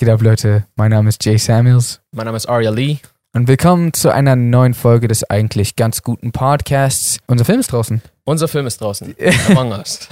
[0.00, 0.64] geht ab, Leute?
[0.76, 3.00] Mein Name ist Jay Samuels Mein Name ist Arya Lee.
[3.34, 7.18] und willkommen zu einer neuen Folge des eigentlich ganz guten Podcasts.
[7.26, 8.00] Unser Film ist draußen.
[8.24, 9.14] Unser Film ist draußen.
[9.50, 10.08] Among Us.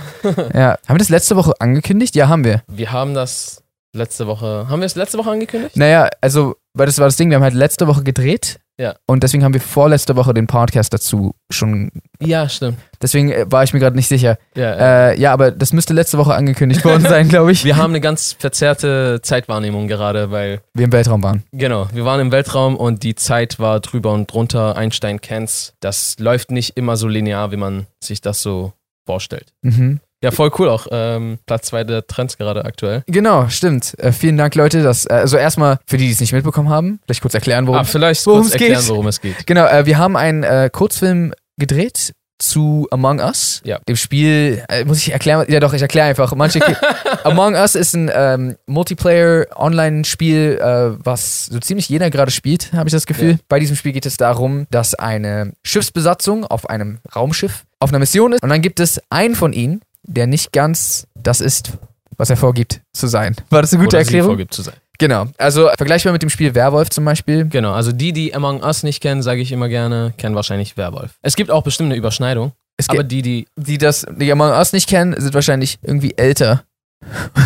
[0.53, 0.77] Ja.
[0.87, 2.15] Haben wir das letzte Woche angekündigt?
[2.17, 2.63] Ja, haben wir.
[2.69, 3.63] Wir haben das
[3.95, 4.67] letzte Woche.
[4.69, 5.75] Haben wir es letzte Woche angekündigt?
[5.79, 8.61] Naja, also, weil das war das Ding, wir haben halt letzte Woche gedreht.
[8.79, 8.95] Ja.
[9.07, 11.91] Und deswegen haben wir vorletzte Woche den Podcast dazu schon.
[12.21, 12.79] Ja, stimmt.
[13.03, 14.39] Deswegen äh, war ich mir gerade nicht sicher.
[14.55, 15.09] Ja, ja.
[15.11, 17.65] Äh, ja, aber das müsste letzte Woche angekündigt worden sein, glaube ich.
[17.65, 21.43] Wir haben eine ganz verzerrte Zeitwahrnehmung gerade, weil, wir im Weltraum waren.
[21.53, 24.77] genau, wir waren im Weltraum und die Zeit war drüber und drunter.
[24.77, 25.75] Einstein kennt's.
[25.81, 28.73] Das läuft nicht immer so linear, wie man sich das so
[29.07, 29.53] vorstellt.
[29.63, 30.01] Mhm.
[30.23, 30.87] Ja, voll cool auch.
[30.91, 33.05] Ähm, Platz zwei der Trends gerade aktuell.
[33.07, 33.97] Genau, stimmt.
[33.99, 34.83] Äh, vielen Dank, Leute.
[34.83, 37.81] Dass, äh, also erstmal für die, die es nicht mitbekommen haben, vielleicht kurz erklären, worum
[37.81, 38.89] ah, vielleicht worum kurz es erklären, geht.
[38.89, 39.47] worum es geht.
[39.47, 43.79] Genau, äh, wir haben einen äh, Kurzfilm gedreht zu Among Us, Ja.
[43.89, 45.45] dem Spiel, äh, muss ich erklären?
[45.49, 46.35] Ja doch, ich erkläre einfach.
[46.37, 46.61] Manche
[47.25, 52.93] Among Us ist ein ähm, Multiplayer-Online-Spiel, äh, was so ziemlich jeder gerade spielt, habe ich
[52.93, 53.33] das Gefühl.
[53.33, 53.39] Ja.
[53.49, 58.33] Bei diesem Spiel geht es darum, dass eine Schiffsbesatzung auf einem Raumschiff auf einer Mission
[58.33, 61.73] ist und dann gibt es einen von ihnen, der nicht ganz das ist,
[62.17, 63.37] was er vorgibt zu sein.
[63.51, 64.31] War das eine gute Oder Erklärung?
[64.31, 64.75] vorgibt zu sein.
[64.99, 65.27] Genau.
[65.39, 67.47] Also vergleichbar mit dem Spiel Werwolf zum Beispiel.
[67.47, 71.13] Genau, also die, die Among Us nicht kennen, sage ich immer gerne, kennen wahrscheinlich Werwolf.
[71.23, 74.73] Es gibt auch bestimmt eine Überschneidung, Es aber die, die die das, die Among Us
[74.73, 76.65] nicht kennen, sind wahrscheinlich irgendwie älter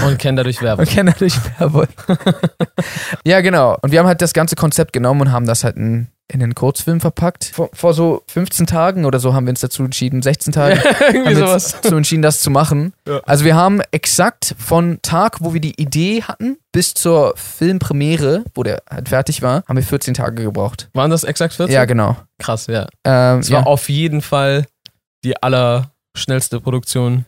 [0.06, 0.88] und kennen dadurch und Werwolf.
[0.90, 1.90] kennen natürlich Werwolf.
[3.24, 3.76] ja, genau.
[3.82, 6.54] Und wir haben halt das ganze Konzept genommen und haben das halt in, in den
[6.54, 7.50] Kurzfilm verpackt.
[7.54, 11.14] Vor, vor so 15 Tagen oder so haben wir uns dazu entschieden, 16 Tage, haben
[11.14, 11.76] Irgendwie sowas.
[11.82, 12.94] dazu entschieden, das zu machen.
[13.06, 13.20] Ja.
[13.26, 18.62] Also wir haben exakt von Tag, wo wir die Idee hatten, bis zur Filmpremiere, wo
[18.62, 20.88] der halt fertig war, haben wir 14 Tage gebraucht.
[20.94, 21.74] Waren das exakt 14?
[21.74, 22.16] Ja, genau.
[22.38, 22.86] Krass, ja.
[23.04, 23.58] Ähm, Es ja.
[23.58, 24.64] war auf jeden Fall
[25.24, 27.26] die allerschnellste Produktion,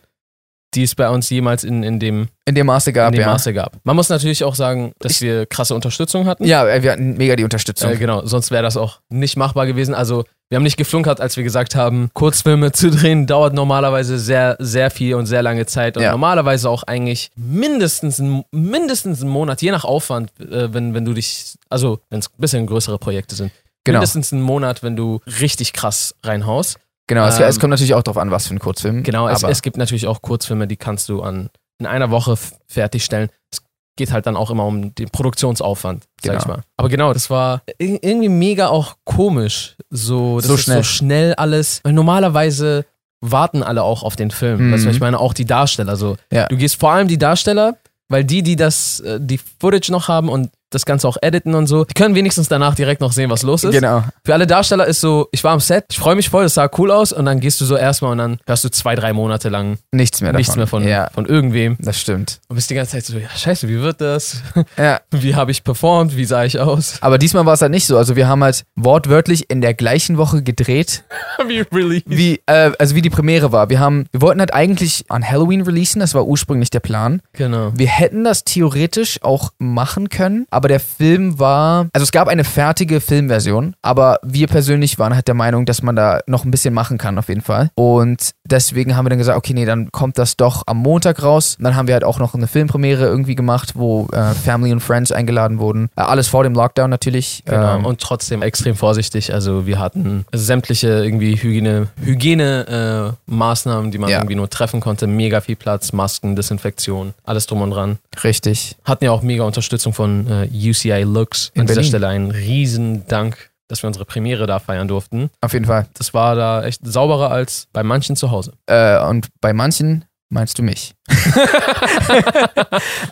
[0.75, 3.27] die es bei uns jemals in, in dem, in dem Maße in gab, dem ja.
[3.27, 3.77] Maße gab.
[3.83, 6.43] Man muss natürlich auch sagen, dass wir krasse Unterstützung hatten.
[6.45, 7.91] Ja, äh, wir hatten mega die Unterstützung.
[7.91, 9.93] Äh, genau, sonst wäre das auch nicht machbar gewesen.
[9.95, 14.55] Also, wir haben nicht geflunkert, als wir gesagt haben, Kurzfilme zu drehen dauert normalerweise sehr,
[14.59, 16.11] sehr viel und sehr lange Zeit und Ja.
[16.11, 18.21] normalerweise auch eigentlich mindestens,
[18.51, 22.39] mindestens einen Monat, je nach Aufwand, äh, wenn, wenn du dich, also wenn es ein
[22.41, 23.51] bisschen größere Projekte sind,
[23.85, 23.97] Genau.
[23.99, 26.77] mindestens einen Monat, wenn du richtig krass reinhaust.
[27.07, 29.03] Genau, es, Ähm, es kommt natürlich auch darauf an, was für ein Kurzfilm.
[29.03, 31.49] Genau, es, aber es gibt natürlich auch Kurzfilme, die kannst du an,
[31.79, 32.35] in einer Woche
[32.67, 33.29] fertigstellen.
[33.51, 33.61] Es
[33.97, 36.55] geht halt dann auch immer um den Produktionsaufwand, sag ich Genau.
[36.57, 36.63] mal.
[36.77, 39.75] Aber genau, das war ir- irgendwie mega auch komisch.
[39.89, 40.77] So, So schnell.
[40.77, 41.81] so schnell alles.
[41.83, 42.85] Weil normalerweise
[43.21, 44.67] warten alle auch auf den Film.
[44.67, 44.73] Mhm.
[44.73, 45.95] Weißt du, was ich meine, auch die Darsteller.
[45.95, 46.47] So, Ja.
[46.47, 47.77] du gehst vor allem die Darsteller,
[48.09, 51.67] weil die, die das, äh, die Footage noch haben und das Ganze auch editen und
[51.67, 53.71] so, die können wenigstens danach direkt noch sehen, was los ist.
[53.71, 54.03] Genau.
[54.25, 56.69] Für alle Darsteller ist so, ich war am Set, ich freue mich voll, es sah
[56.77, 59.49] cool aus und dann gehst du so erstmal und dann hörst du zwei, drei Monate
[59.49, 60.37] lang Nichts mehr davon.
[60.39, 62.39] nichts mehr von, Ja, von irgendwem das stimmt.
[62.49, 64.37] und bist die ganze Zeit so, ja scheiße, wie wird das?
[64.77, 64.99] Ja.
[65.11, 66.17] Wie habe ich performt?
[66.17, 66.97] Wie sah ich aus?
[67.01, 67.97] Aber diesmal war es halt nicht so.
[67.97, 71.03] Also wir haben halt wortwörtlich in der gleichen Woche gedreht,
[71.47, 72.03] wie really?
[72.05, 73.69] wie, äh, also wie die Premiere war.
[73.69, 77.21] Wir haben, wir wollten halt eigentlich an Halloween releasen, das war ursprünglich der Plan.
[77.33, 77.71] Genau.
[77.75, 82.43] Wir hätten das theoretisch auch machen können, aber der Film war, also es gab eine
[82.43, 86.73] fertige Filmversion, aber wir persönlich waren halt der Meinung, dass man da noch ein bisschen
[86.73, 87.69] machen kann auf jeden Fall.
[87.75, 91.55] Und deswegen haben wir dann gesagt, okay, nee, dann kommt das doch am Montag raus.
[91.57, 94.79] Und dann haben wir halt auch noch eine Filmpremiere irgendwie gemacht, wo äh, Family und
[94.79, 95.89] Friends eingeladen wurden.
[95.95, 97.43] Äh, alles vor dem Lockdown natürlich.
[97.45, 97.75] Genau.
[97.77, 99.33] Ähm, und trotzdem extrem vorsichtig.
[99.33, 104.17] Also wir hatten sämtliche irgendwie Hygiene, Hygiene äh, Maßnahmen, die man Ja.
[104.19, 105.07] irgendwie nur treffen konnte.
[105.07, 107.97] Mega viel Platz, Masken, Desinfektion, alles drum und dran.
[108.23, 108.75] richtig.
[108.85, 111.51] Hatten ja auch mega Unterstützung von äh, UCI Lux.
[111.53, 111.89] In An dieser Berlin.
[111.89, 115.29] Stelle einen riesen Dank, dass wir unsere Premiere da feiern durften.
[115.41, 115.87] Auf jeden Fall.
[115.95, 118.53] Das war da echt sauberer als bei manchen zu Hause.
[118.67, 120.93] Äh, und bei manchen meinst du mich.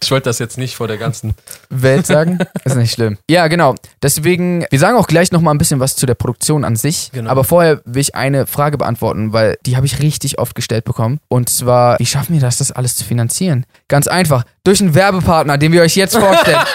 [0.02, 1.34] Ich wollte das jetzt nicht vor der ganzen
[1.70, 2.40] Welt sagen.
[2.66, 3.18] ist nicht schlimm.
[3.30, 3.76] Ja, genau.
[4.02, 7.12] Deswegen, wir sagen auch gleich nochmal ein bisschen was zu der Produktion an sich.
[7.14, 7.30] Genau.
[7.30, 11.20] Aber vorher will ich eine Frage beantworten, weil die habe ich richtig oft gestellt bekommen.
[11.30, 13.66] Und zwar, wie schaffen wir das, das alles zu finanzieren?
[13.88, 14.44] Ganz einfach.
[14.64, 16.60] Durch einen Werbepartner, den wir euch jetzt vorstellen.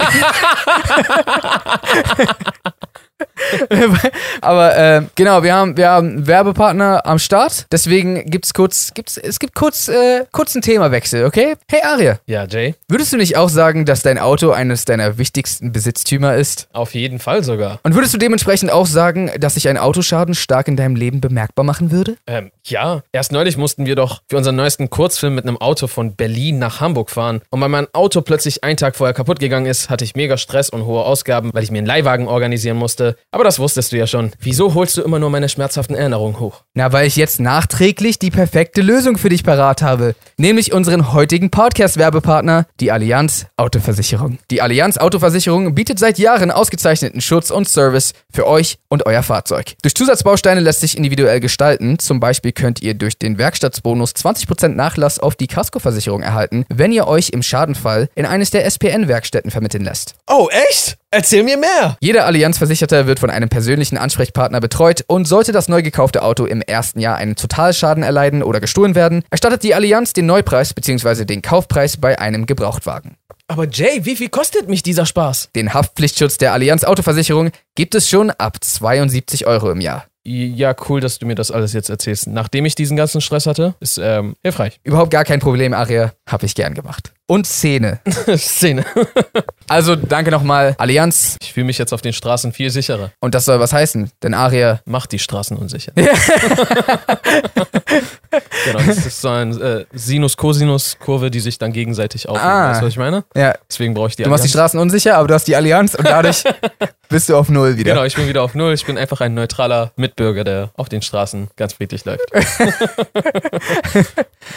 [4.40, 7.66] Aber äh, genau, wir haben, wir haben einen Werbepartner am Start.
[7.72, 11.54] Deswegen gibt's kurz, gibt's, es gibt kurz, äh, kurz einen Themawechsel, okay?
[11.70, 15.72] Hey Aria, Ja, Jay, würdest du nicht auch sagen, dass dein Auto eines deiner wichtigsten
[15.72, 16.68] Besitztümer ist?
[16.72, 17.80] auf jeden Fall sogar.
[17.82, 21.64] Und würdest du dementsprechend auch sagen, dass sich ein Autoschaden stark in deinem Leben bemerkbar
[21.64, 22.16] machen würde?
[22.26, 26.14] Ähm, ja, erst neulich mussten wir doch für unseren neuesten Kurzfilm mit einem Auto von
[26.14, 27.40] Berlin nach Hamburg fahren.
[27.50, 30.70] Und weil mein Auto plötzlich einen Tag vorher kaputt gegangen ist, hatte ich mega Stress
[30.70, 33.07] und hohe Ausgaben, weil ich mir einen Leihwagen organisieren musste.
[33.08, 33.18] Hatte.
[33.30, 34.30] Aber das wusstest du ja schon.
[34.40, 36.62] Wieso holst du immer nur meine schmerzhaften Erinnerungen hoch?
[36.74, 40.14] Na, weil ich jetzt nachträglich die perfekte Lösung für dich parat habe.
[40.36, 44.38] Nämlich unseren heutigen Podcast-Werbepartner, die Allianz Autoversicherung.
[44.50, 49.74] Die Allianz Autoversicherung bietet seit Jahren ausgezeichneten Schutz und Service für euch und euer Fahrzeug.
[49.82, 51.98] Durch Zusatzbausteine lässt sich individuell gestalten.
[51.98, 57.06] Zum Beispiel könnt ihr durch den Werkstattsbonus 20% Nachlass auf die Kaskoversicherung erhalten, wenn ihr
[57.06, 60.14] euch im Schadenfall in eines der SPN-Werkstätten vermitteln lässt.
[60.26, 60.97] Oh, echt?
[61.10, 61.96] Erzähl mir mehr!
[62.02, 66.60] Jeder Allianz-Versicherter wird von einem persönlichen Ansprechpartner betreut und sollte das neu gekaufte Auto im
[66.60, 71.24] ersten Jahr einen Totalschaden erleiden oder gestohlen werden, erstattet die Allianz den Neupreis bzw.
[71.24, 73.16] den Kaufpreis bei einem Gebrauchtwagen.
[73.46, 75.48] Aber Jay, wie viel kostet mich dieser Spaß?
[75.56, 80.04] Den Haftpflichtschutz der Allianz Autoversicherung gibt es schon ab 72 Euro im Jahr.
[80.26, 82.26] Ja, cool, dass du mir das alles jetzt erzählst.
[82.26, 84.78] Nachdem ich diesen ganzen Stress hatte, ist ähm, hilfreich.
[84.84, 86.12] Überhaupt gar kein Problem, Aria.
[86.28, 87.14] Hab ich gern gemacht.
[87.30, 88.00] Und Szene.
[88.36, 88.84] Szene.
[89.70, 91.36] Also danke nochmal, Allianz.
[91.42, 93.12] Ich fühle mich jetzt auf den Straßen viel sicherer.
[93.20, 94.80] Und das soll was heißen, denn Aria.
[94.86, 95.92] Macht die Straßen unsicher.
[98.30, 102.48] genau, das ist so eine äh, Sinus-Cosinus-Kurve, die sich dann gegenseitig aufnehmen.
[102.50, 102.70] Ah.
[102.70, 103.24] Weißt du, was ich meine?
[103.34, 104.52] Ja, Deswegen brauche ich die du machst die Allianz.
[104.70, 106.44] Straßen unsicher, aber du hast die Allianz und dadurch
[107.08, 107.92] bist du auf Null wieder.
[107.92, 108.74] Genau, ich bin wieder auf Null.
[108.74, 112.24] Ich bin einfach ein neutraler Mitbürger, der auf den Straßen ganz friedlich läuft.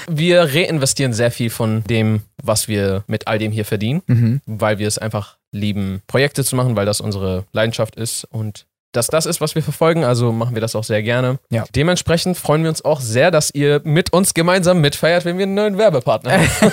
[0.09, 4.41] wir reinvestieren sehr viel von dem, was wir mit all dem hier verdienen, Mhm.
[4.45, 9.07] weil wir es einfach lieben, Projekte zu machen, weil das unsere Leidenschaft ist und dass
[9.07, 11.39] das ist, was wir verfolgen, also machen wir das auch sehr gerne.
[11.49, 11.63] Ja.
[11.75, 15.55] Dementsprechend freuen wir uns auch sehr, dass ihr mit uns gemeinsam mitfeiert, wenn wir einen
[15.55, 16.47] neuen Werbepartner haben.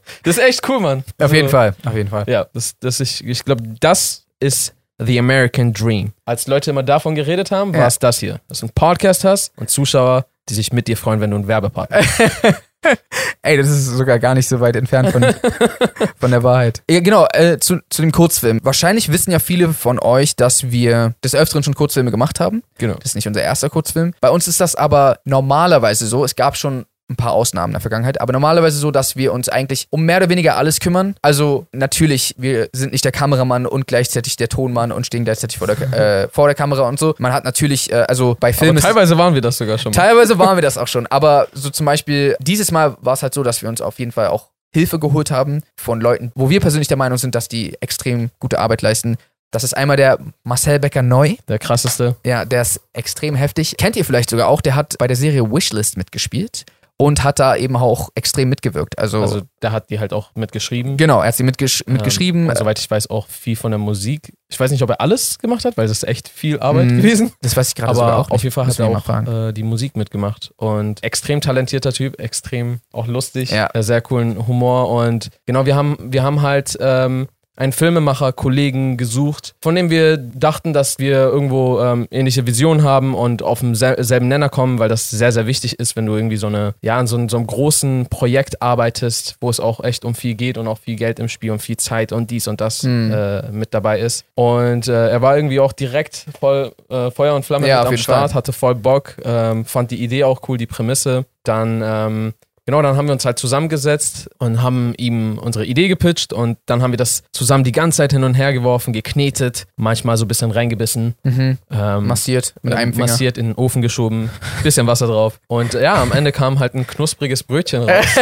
[0.22, 0.98] das ist echt cool, Mann.
[1.00, 2.24] Auf Also, jeden Fall, auf jeden Fall.
[2.28, 6.12] ja, das, das ich, ich glaube, das ist the American Dream.
[6.24, 7.86] Als Leute immer davon geredet haben, war Ja.
[7.86, 8.40] es das hier.
[8.48, 11.48] Dass du einen Podcast hast und Zuschauer, die sich mit dir freuen, wenn du einen
[11.48, 12.20] Werbepartner hast.
[13.42, 15.22] Ey, das ist sogar gar nicht so weit entfernt von,
[16.18, 16.82] von der Wahrheit.
[16.90, 18.60] Ja, genau, äh, zu, zu dem Kurzfilm.
[18.62, 22.62] Wahrscheinlich wissen ja viele von euch, dass wir des Öfteren schon Kurzfilme gemacht haben.
[22.78, 22.94] Genau.
[22.94, 24.14] Das ist nicht unser erster Kurzfilm.
[24.20, 26.24] Bei uns ist das aber normalerweise so.
[26.24, 29.48] Es gab schon ein paar Ausnahmen in der Vergangenheit, aber normalerweise so, dass wir uns
[29.48, 31.14] eigentlich um mehr oder weniger alles kümmern.
[31.22, 35.66] Also natürlich, wir sind nicht der Kameramann und gleichzeitig der Tonmann und stehen gleichzeitig vor
[35.66, 37.14] der, äh, vor der Kamera und so.
[37.18, 39.90] Man hat natürlich, äh, also bei Filmen teilweise waren wir das sogar schon.
[39.90, 39.96] mal.
[39.96, 43.34] Teilweise waren wir das auch schon, aber so zum Beispiel, dieses Mal war es halt
[43.34, 46.60] so, dass wir uns auf jeden Fall auch Hilfe geholt haben von Leuten, wo wir
[46.60, 49.16] persönlich der Meinung sind, dass die extrem gute Arbeit leisten.
[49.50, 51.34] Das ist einmal der Marcel Becker Neu.
[51.48, 52.14] Der krasseste.
[52.24, 53.76] Ja, der ist extrem heftig.
[53.78, 56.66] Kennt ihr vielleicht sogar auch, der hat bei der Serie Wishlist mitgespielt
[57.00, 58.98] und hat da eben auch extrem mitgewirkt.
[58.98, 60.98] Also, Also der hat die halt auch mitgeschrieben.
[60.98, 62.50] genau, er hat sie mitgesch mitgeschrieben.
[62.50, 64.34] Ähm, soweit ich weiß, auch viel von der Musik.
[64.50, 66.96] Ich weiß nicht, ob er alles gemacht hat, weil es ist echt viel Arbeit Mhm.
[66.98, 67.32] gewesen.
[67.40, 68.34] das weiß ich gerade Aber auch nicht.
[68.34, 70.52] auf jeden Fall hat er auch äh, die Musik mitgemacht.
[70.58, 73.70] Und extrem talentierter Typ, extrem auch lustig, Ja.
[73.72, 74.90] äh, sehr coolen Humor.
[74.90, 77.28] Und genau, wir haben, wir haben halt ähm,
[77.60, 83.42] einen Filmemacher-Kollegen gesucht, von dem wir dachten, dass wir irgendwo ähm, ähnliche Visionen haben und
[83.42, 86.74] auf demselben Nenner kommen, weil das sehr, sehr wichtig ist, wenn du irgendwie so eine,
[86.82, 90.34] ja, an so, einem- so einem großen Projekt arbeitest, wo es auch echt um viel
[90.34, 93.12] geht und auch viel Geld im Spiel und viel Zeit und dies und das Hm.
[93.12, 94.24] äh, mit dabei ist.
[94.34, 97.96] Und äh, er war irgendwie auch direkt voll äh, Feuer und Flamme Ja, mit am
[97.98, 98.34] Start, Fall.
[98.34, 101.26] hatte voll Bock, ähm, fand die Idee auch cool, die Prämisse.
[101.44, 102.34] Dann, ähm,
[102.70, 106.82] genau, dann haben wir uns halt zusammengesetzt und haben ihm unsere Idee gepitcht und dann
[106.82, 110.28] haben wir das zusammen die ganze Zeit hin und her geworfen, geknetet, manchmal so ein
[110.28, 111.58] bisschen reingebissen, Mhm.
[111.70, 113.06] ähm, Massiert mit einem Finger.
[113.06, 114.30] massiert in den Ofen geschoben,
[114.62, 118.04] bisschen Wasser drauf und ja, am Ende kam halt ein knuspriges Brötchen raus.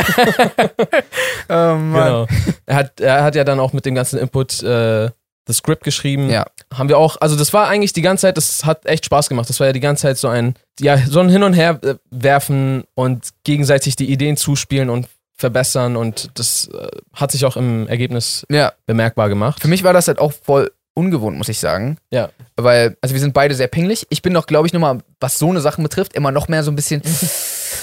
[1.50, 1.92] Oh Mann.
[1.92, 2.26] Genau.
[2.66, 5.10] Er hat, er hat ja dann auch mit dem ganzen Input äh,
[5.48, 6.30] das Script geschrieben.
[6.30, 6.44] Ja.
[6.72, 9.48] Haben wir auch, also das war eigentlich die ganze Zeit, das hat echt Spaß gemacht.
[9.48, 11.94] Das war ja die ganze Zeit so ein, ja, so ein Hin und Her äh,
[12.10, 17.88] werfen und gegenseitig die Ideen zuspielen und verbessern und das äh, hat sich auch im
[17.88, 19.62] Ergebnis Ja, bemerkbar gemacht.
[19.62, 21.96] Für mich war das halt auch voll ungewohnt, muss ich sagen.
[22.10, 22.28] Ja.
[22.56, 24.06] Weil, also wir sind beide sehr pingelig.
[24.10, 26.72] Ich bin doch, glaube ich, nochmal, was so eine Sachen betrifft, immer noch mehr so
[26.72, 27.02] ein bisschen.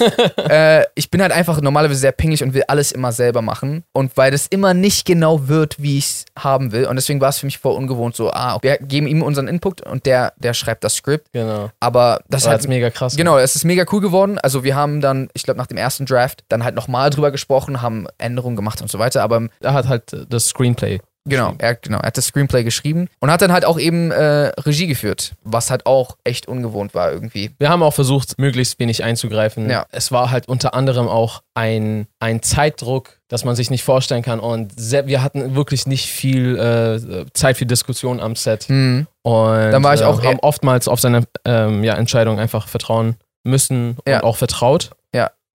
[0.48, 3.84] äh, ich bin halt einfach normalerweise sehr pingelig und will alles immer selber machen.
[3.92, 6.86] Und weil das immer nicht genau wird, wie ich es haben will.
[6.86, 9.82] Und deswegen war es für mich voll ungewohnt, so, ah, wir geben ihm unseren Input
[9.82, 11.32] und der, der schreibt das Skript.
[11.32, 11.70] Genau.
[11.80, 13.16] Aber das war hat jetzt mega krass.
[13.16, 14.38] Genau, es ist mega cool geworden.
[14.38, 17.82] Also wir haben dann, ich glaube, nach dem ersten Draft dann halt nochmal drüber gesprochen,
[17.82, 19.22] haben Änderungen gemacht und so weiter.
[19.22, 21.00] Aber Er hat halt das Screenplay.
[21.28, 24.52] Genau, er, genau, er hat das Screenplay geschrieben und hat dann halt auch eben äh,
[24.60, 27.50] Regie geführt, was halt auch echt ungewohnt war irgendwie.
[27.58, 29.68] Wir haben auch versucht, möglichst wenig einzugreifen.
[29.68, 29.86] Ja.
[29.90, 34.40] Es war halt unter anderem auch ein, ein Zeitdruck, dass man sich nicht vorstellen kann.
[34.40, 38.68] Und sehr, wir hatten wirklich nicht viel äh, Zeit für Diskussion am Set.
[38.68, 39.06] Mhm.
[39.22, 43.16] Und Dann war ich auch äh, haben oftmals auf seine ähm, ja, Entscheidung einfach vertrauen
[43.44, 44.18] müssen Ja.
[44.18, 44.90] und auch vertraut.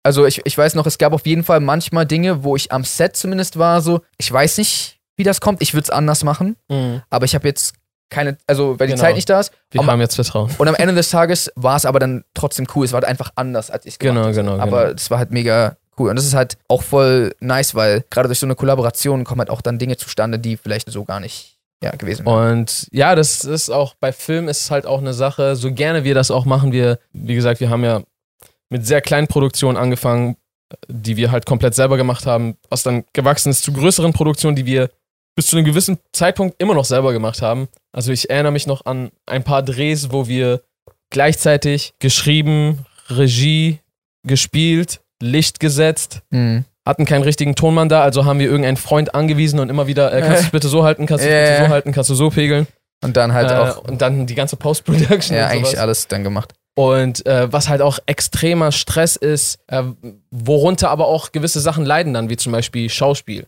[0.01, 2.85] Also ich, ich weiß noch, es gab auf jeden Fall manchmal Dinge, wo ich am
[2.85, 6.55] Set zumindest war, so, ich weiß nicht, wie das kommt, ich würde es anders machen,
[7.09, 7.73] aber ich habe jetzt
[8.09, 9.03] keine, also weil die Genau.
[9.03, 9.51] Zeit nicht da ist.
[9.69, 10.49] Wir Aber- haben jetzt Vertrauen.
[10.57, 12.83] Und am Ende des Tages war es aber dann trotzdem cool.
[12.85, 14.33] Es war halt einfach anders, als ich es Genau, habe.
[14.33, 14.95] genau, Aber genau.
[14.95, 16.09] es war halt mega cool.
[16.09, 19.51] Und das ist halt auch voll nice, weil gerade durch so eine Kollaboration kommen halt
[19.51, 22.61] auch dann Dinge zustande, die vielleicht so gar nicht ja, gewesen wären.
[22.61, 26.15] Und ja, das ist auch bei Film ist halt auch eine Sache, so gerne wir
[26.15, 28.01] das auch machen, wir, wie gesagt, wir haben ja
[28.69, 30.35] mit sehr kleinen Produktionen angefangen,
[30.87, 34.65] die wir halt komplett selber gemacht haben, was dann gewachsen ist zu größeren Produktionen, die
[34.65, 34.89] wir
[35.35, 37.67] bis zu einem gewissen Zeitpunkt immer noch selber gemacht haben.
[37.91, 40.61] Also ich erinnere mich noch an ein paar Drehs, wo wir
[41.09, 43.79] gleichzeitig geschrieben, Regie
[44.25, 46.65] gespielt, Licht gesetzt, Mhm.
[46.85, 50.21] hatten keinen richtigen Tonmann da, also haben wir irgendeinen Freund angewiesen und immer wieder, äh,
[50.21, 52.29] kannst du es bitte so halten, kannst du es bitte so halten, kannst du so
[52.29, 52.67] pegeln.
[53.03, 55.79] Und dann halt äh, auch, Und dann die ganze Post-Production ja, eigentlich sowas.
[55.79, 56.53] alles dann gemacht.
[56.75, 59.83] Und äh, was halt auch extremer Stress ist, äh,
[60.31, 63.47] worunter aber auch gewisse Sachen leiden dann, wie zum Beispiel Schauspiel.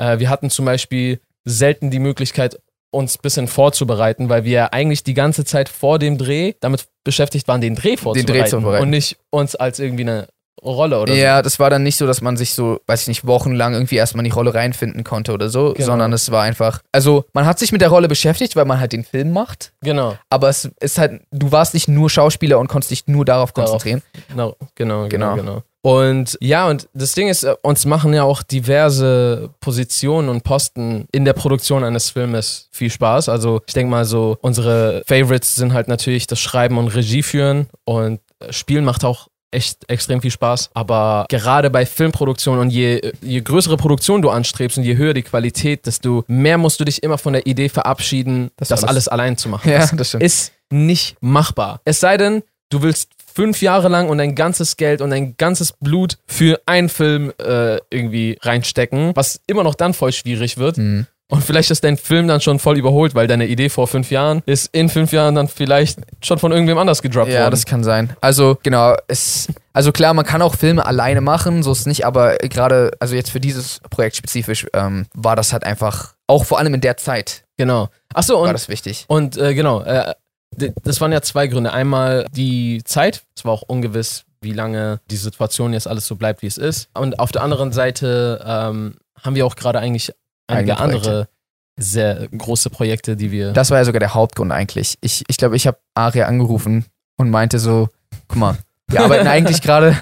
[0.00, 2.58] Äh, wir hatten zum Beispiel selten die Möglichkeit,
[2.92, 7.46] uns ein bisschen vorzubereiten, weil wir eigentlich die ganze Zeit vor dem Dreh damit beschäftigt
[7.46, 8.50] waren, den Dreh vorzubereiten.
[8.50, 8.82] zu bereiten.
[8.82, 10.26] Und nicht uns als irgendwie eine
[10.62, 13.26] Rolle oder Ja, das war dann nicht so, dass man sich so, weiß ich nicht,
[13.26, 15.86] wochenlang irgendwie erstmal in die Rolle reinfinden konnte oder so, Genau.
[15.86, 18.92] sondern es war einfach, also man hat sich mit der Rolle beschäftigt, weil man halt
[18.92, 19.90] den Film macht, so.
[19.90, 23.52] Genau, aber es ist halt, du warst nicht nur Schauspieler und konntest dich nur darauf
[23.52, 23.70] Darauf.
[23.70, 24.02] konzentrieren.
[24.28, 25.36] genau, genau, genau, Genau.
[25.36, 25.62] genau.
[25.82, 31.06] Und ja, und das Ding ist, äh, uns machen ja auch diverse Positionen und Posten
[31.12, 33.28] in der Produktion eines Filmes viel Spaß.
[33.30, 37.68] Also ich denke mal so, unsere Favorites sind halt natürlich das Schreiben und Regie führen
[37.84, 40.70] und äh, Spielen macht auch echt extrem viel Spaß.
[40.74, 45.22] Aber gerade bei Filmproduktion und je, je größere Produktion du anstrebst und je höher die
[45.22, 49.08] Qualität, desto mehr musst du dich immer von der Idee verabschieden, Das das, alles- alles
[49.08, 49.68] allein zu machen.
[49.70, 50.22] Ja, Das das stimmt.
[50.22, 51.80] ist nicht machbar.
[51.84, 55.72] Es sei denn, du willst fünf Jahre lang und dein ganzes Geld und dein ganzes
[55.72, 60.78] Blut für einen Film äh, irgendwie reinstecken, was immer noch dann voll schwierig wird.
[60.78, 61.06] Mhm.
[61.32, 64.42] Und vielleicht ist dein Film dann schon voll überholt, weil deine Idee vor fünf Jahren
[64.46, 67.52] ist in fünf Jahren dann vielleicht schon von irgendwem anders gedroppt Ja, worden.
[67.52, 68.16] das kann sein.
[68.20, 72.04] Also, genau, es, also klar, man kann auch Filme alleine machen, so ist es nicht,
[72.04, 76.58] aber gerade, also jetzt für dieses Projekt spezifisch, ähm, war das halt einfach, auch vor
[76.58, 77.90] allem in der Zeit, genau.
[78.12, 79.04] Achso, war und, das wichtig.
[79.06, 80.12] und äh, genau, äh,
[80.56, 81.72] das waren ja zwei Gründe.
[81.72, 86.42] Einmal die Zeit, es war auch ungewiss, wie lange die Situation jetzt alles so bleibt,
[86.42, 86.88] wie es ist.
[86.94, 90.12] Und auf der anderen Seite ähm, haben wir auch gerade eigentlich
[90.46, 91.28] einige andere
[91.76, 93.52] sehr große Projekte, die wir.
[93.52, 94.98] Das war ja sogar der Hauptgrund eigentlich.
[95.00, 96.84] Ich ich, glaube, ich habe Aria angerufen
[97.16, 97.88] und meinte so,
[98.28, 99.96] guck mal, wir arbeiten eigentlich gerade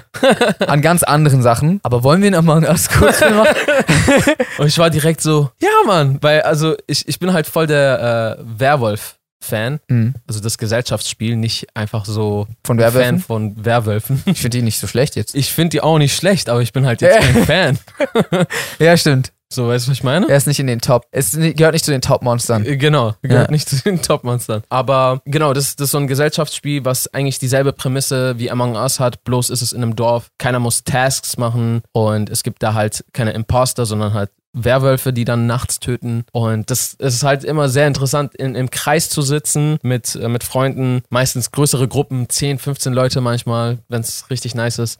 [0.59, 3.55] an ganz anderen Sachen, aber wollen wir noch mal einen Kurzfilm machen?
[4.57, 8.37] Und ich war direkt so, ja, Mann, weil also ich, ich bin halt voll der
[8.39, 8.59] äh,
[9.41, 10.15] Werwolf-Fan, Mhm.
[10.27, 13.19] also das Gesellschaftsspiel, nicht einfach so Von Fan Werwölfen?
[13.19, 14.21] von Werwölfen.
[14.25, 15.35] Ich finde die nicht so schlecht jetzt.
[15.35, 17.79] Ich finde die auch nicht schlecht, aber ich bin halt jetzt kein Fan.
[18.79, 19.31] Ja, stimmt.
[19.51, 20.29] So, weißt du, was ich meine?
[20.29, 22.67] Er ist nicht in den Top, es gehört nicht zu den Top-Monstern.
[22.67, 23.51] Äh, Genau, gehört Ja.
[23.51, 24.61] nicht zu den Top-Monstern.
[24.69, 28.99] Aber genau, das, das ist so ein Gesellschaftsspiel, was eigentlich dieselbe Prämisse wie Among Us
[28.99, 30.29] hat, bloß ist es in einem Dorf.
[30.37, 35.25] Keiner muss Tasks machen und es gibt da halt keine Imposter, sondern halt Werwölfe, die
[35.25, 36.25] dann nachts töten.
[36.31, 40.43] Und das ist halt immer sehr interessant, in, im Kreis zu sitzen mit, äh, mit
[40.43, 44.99] Freunden, meistens größere Gruppen, 10, 15 Leute manchmal, wenn es richtig nice ist.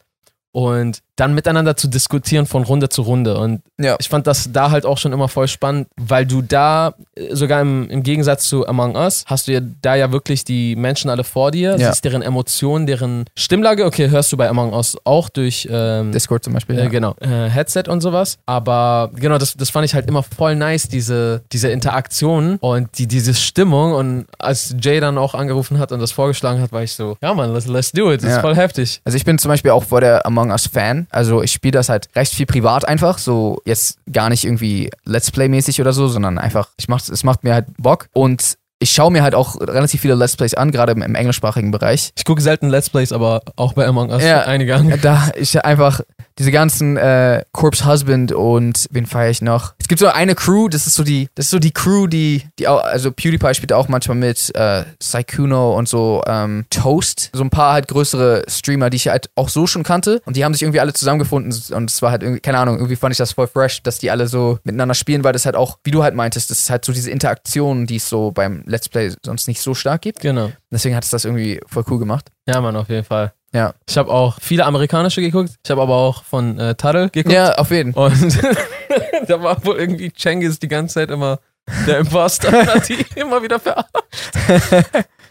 [0.51, 3.37] Und dann miteinander zu diskutieren von Runde zu Runde.
[3.37, 3.95] Und Ja.
[3.99, 7.61] ich fand das da halt auch schon immer voll spannend, weil du da, äh, sogar
[7.61, 11.23] im, im Gegensatz zu Among Us, hast du ja da ja wirklich die Menschen alle
[11.23, 11.89] vor dir, Ja.
[11.91, 13.85] siehst deren Emotionen, deren Stimmlage.
[13.85, 16.77] Okay, hörst du bei Among Us auch durch ähm, Discord zum Beispiel.
[16.77, 16.89] äh, Ja.
[16.89, 18.37] genau, äh, Headset und sowas.
[18.45, 23.07] Aber genau, das, das fand ich halt immer voll nice, diese, diese Interaktion und die,
[23.07, 23.93] diese Stimmung.
[23.93, 27.33] Und als Jay dann auch angerufen hat und das vorgeschlagen hat, war ich so, ja
[27.33, 28.23] Mann, let's, let's do it.
[28.23, 29.01] Das ist voll heftig.
[29.05, 31.07] Also ich bin zum Beispiel auch vor der Among Us Fan.
[31.09, 33.17] Also ich spiele das halt recht viel privat einfach.
[33.17, 37.43] So jetzt gar nicht irgendwie Let's Play-mäßig oder so, sondern einfach, ich mach's, es macht
[37.43, 38.07] mir halt Bock.
[38.13, 41.71] Und ich schaue mir halt auch relativ viele Let's Plays an, gerade im, im englischsprachigen
[41.71, 42.11] Bereich.
[42.15, 44.41] Ich gucke selten Let's Plays, aber auch bei Among Us Ja.
[44.43, 44.93] einige an.
[45.01, 45.99] Da ich einfach
[46.39, 49.73] diese ganzen äh, Corpse Husband und wen feiere ich noch?
[49.77, 52.43] Es gibt so eine Crew, das ist so die, das ist so die Crew, die,
[52.57, 57.43] die auch, also PewDiePie spielt auch manchmal mit, äh, Saikuno und so ähm, Toast, so
[57.43, 60.53] ein paar halt größere Streamer, die ich halt auch so schon kannte und die haben
[60.53, 63.33] sich irgendwie alle zusammengefunden und es war halt irgendwie, keine Ahnung, irgendwie fand ich das
[63.33, 66.15] voll fresh, dass die alle so miteinander spielen, weil das halt auch, wie du halt
[66.15, 69.61] meintest, das ist halt so diese Interaktion, die es so beim Let's Play sonst nicht
[69.61, 70.21] so stark gibt.
[70.21, 70.51] Genau.
[70.71, 72.29] Deswegen hat es das irgendwie voll cool gemacht.
[72.47, 73.33] Ja, Mann, auf jeden Fall.
[73.53, 73.73] Ja.
[73.87, 75.51] Ich habe auch viele amerikanische geguckt.
[75.63, 77.33] Ich habe aber auch von äh, Tadel geguckt.
[77.33, 78.11] Ja, auf jeden Fall.
[78.11, 78.39] Und
[79.27, 81.39] da war wohl irgendwie Cengiz die ganze Zeit immer
[81.87, 83.89] der Imposter hat die immer wieder verarscht.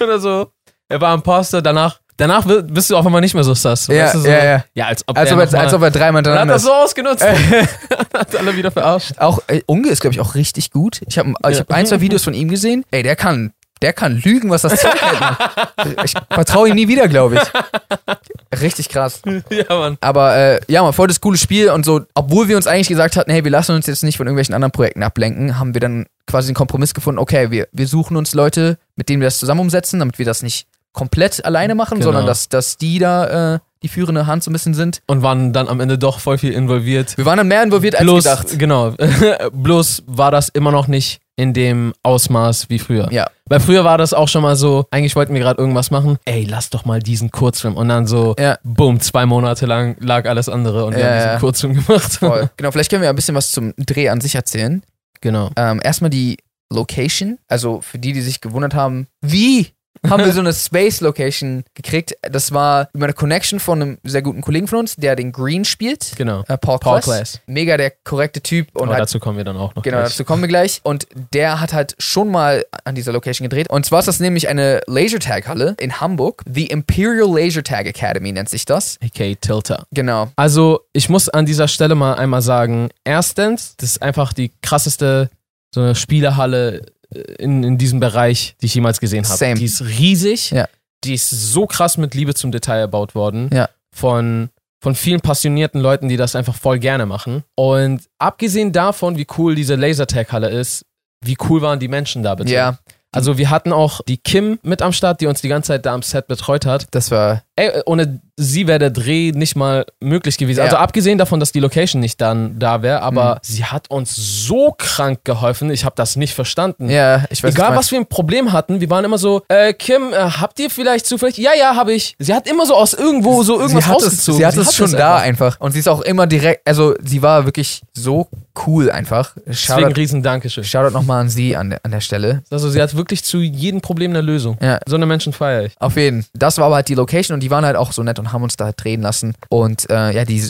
[0.01, 0.53] Oder so.
[0.89, 3.89] Er war Imposter, danach, danach bist du auf einmal nicht mehr so sass.
[3.89, 4.65] Ja, weißt du, so, ja, ja.
[4.75, 6.59] Ja, als ob Als er ob, er, mal- als ob er dreimal Dann hat er
[6.59, 7.25] so ausgenutzt.
[8.15, 9.19] hat alle wieder verarscht.
[9.19, 11.01] Auch äh, Unge ist, glaube ich, auch richtig gut.
[11.07, 12.85] Ich habe ich hab ein, zwei Videos von ihm gesehen.
[12.91, 14.95] Ey, der kann der kann lügen, was das Zeug
[15.77, 16.05] hält.
[16.05, 18.61] Ich vertraue ihm nie wieder, glaube ich.
[18.61, 19.23] Richtig krass.
[19.51, 19.99] ja, Mann.
[20.01, 23.17] Aber äh, ja, mal voll das coole Spiel und so, obwohl wir uns eigentlich gesagt
[23.17, 26.07] hatten, hey, wir lassen uns jetzt nicht von irgendwelchen anderen Projekten ablenken, haben wir dann
[26.27, 29.61] quasi einen Kompromiss gefunden, okay, wir, wir suchen uns Leute, mit denen wir das zusammen
[29.61, 30.67] umsetzen, damit wir das nicht
[30.99, 32.07] komplett alleine machen, Genau.
[32.09, 35.01] sondern dass, dass die da äh, die führende Hand so ein bisschen sind.
[35.07, 37.17] Und waren dann am Ende doch voll viel involviert.
[37.17, 38.59] Wir waren dann mehr involviert als Bloß, gedacht.
[38.59, 38.95] genau.
[39.53, 43.07] Bloß war das immer noch nicht in dem Ausmaß wie früher.
[43.13, 46.19] Ja, Weil früher war das auch schon mal so, eigentlich wollten wir gerade irgendwas machen,
[46.25, 47.77] ey, lass doch mal diesen Kurzfilm.
[47.77, 48.59] Und dann so, Ja.
[48.65, 51.39] boom, zwei Monate lang lag alles andere und wir Ja, haben diesen.
[51.39, 52.13] Kurzfilm gemacht.
[52.15, 52.51] voll.
[52.57, 54.83] genau, vielleicht können wir ein bisschen was zum Dreh an sich erzählen.
[55.21, 55.51] Genau.
[55.57, 56.39] Ähm, erstmal die
[56.73, 57.39] Location.
[57.47, 59.69] Also für die, die sich gewundert haben, wie
[60.09, 62.15] haben wir so eine Space Location gekriegt?
[62.23, 65.65] Das war über eine Connection von einem sehr guten Kollegen von uns, der den Green
[65.65, 66.13] spielt.
[66.17, 66.45] Genau.
[66.49, 67.05] Äh, Paul, Paul Class.
[67.05, 67.41] Class.
[67.47, 69.83] Mega der korrekte Typ und Aber hat, dazu kommen wir dann auch noch.
[69.83, 70.11] genau, gleich.
[70.11, 70.81] dazu kommen wir gleich.
[70.83, 73.71] Und der hat halt schon mal an dieser Location gedreht.
[73.71, 76.43] Und zwar ist das nämlich eine Lasertag-Halle in Hamburg.
[76.53, 78.99] The Imperial Lasertag Academy nennt sich das.
[79.03, 79.87] AKA Tilter.
[79.93, 80.29] Genau.
[80.37, 85.31] Also, ich muss an dieser Stelle mal einmal sagen, erstens, das ist einfach die krasseste
[85.75, 89.37] so eine Spielehalle in, in diesem Bereich, die ich jemals gesehen habe.
[89.37, 89.55] Same.
[89.55, 90.51] Die ist riesig.
[90.51, 90.69] Ja.
[91.05, 93.51] Die ist so krass mit Liebe zum Detail erbaut worden.
[93.53, 93.69] Ja.
[93.93, 94.51] Von,
[94.81, 97.45] von vielen passionierten Leuten, die das einfach voll gerne machen.
[97.55, 100.85] Und abgesehen davon, wie cool diese Lasertag-Halle ist,
[101.25, 102.53] wie cool waren die Menschen da bitte?
[102.53, 102.79] Ja,
[103.11, 105.95] Also wir hatten auch die Kim mit am Start, die uns die ganze Zeit da
[105.95, 106.87] am Set betreut hat.
[106.91, 107.43] das war.
[107.57, 110.59] Ey, ohne sie wäre der Dreh nicht mal möglich gewesen.
[110.59, 110.65] Ja.
[110.67, 113.39] Also abgesehen davon, dass die Location nicht dann da wäre, aber Mhm.
[113.43, 115.71] sie hat uns so krank geholfen.
[115.73, 116.89] Ich habe das nicht verstanden.
[116.89, 119.73] Ja, ich weiß Egal, was was wir ein Problem hatten, wir waren immer so, äh,
[119.73, 121.37] Kim, äh, habt ihr vielleicht zufällig?
[121.39, 122.15] Ja, ja, habe ich.
[122.19, 124.39] Sie hat immer so aus irgendwo so irgendwas sie hat es, rausgezogen.
[124.39, 125.47] sie hat es schon es da einfach.
[125.55, 125.61] einfach.
[125.61, 128.29] Und sie ist auch immer direkt, also sie war wirklich so
[128.67, 129.35] cool einfach.
[129.47, 130.65] Deswegen Shoutout, riesen Dankeschön.
[130.65, 132.43] Shoutout nochmal an sie an der, an der Stelle.
[132.51, 134.59] Also sie hat wirklich zu jedem Problem eine Lösung.
[134.61, 134.79] Ja.
[134.87, 135.73] So eine Menschen feiere ich.
[135.79, 136.25] Auf jeden.
[136.35, 138.43] Das war aber halt die Location und die waren halt auch so nett und haben
[138.43, 139.35] uns da halt drehen lassen.
[139.49, 140.49] Und äh, ja, die,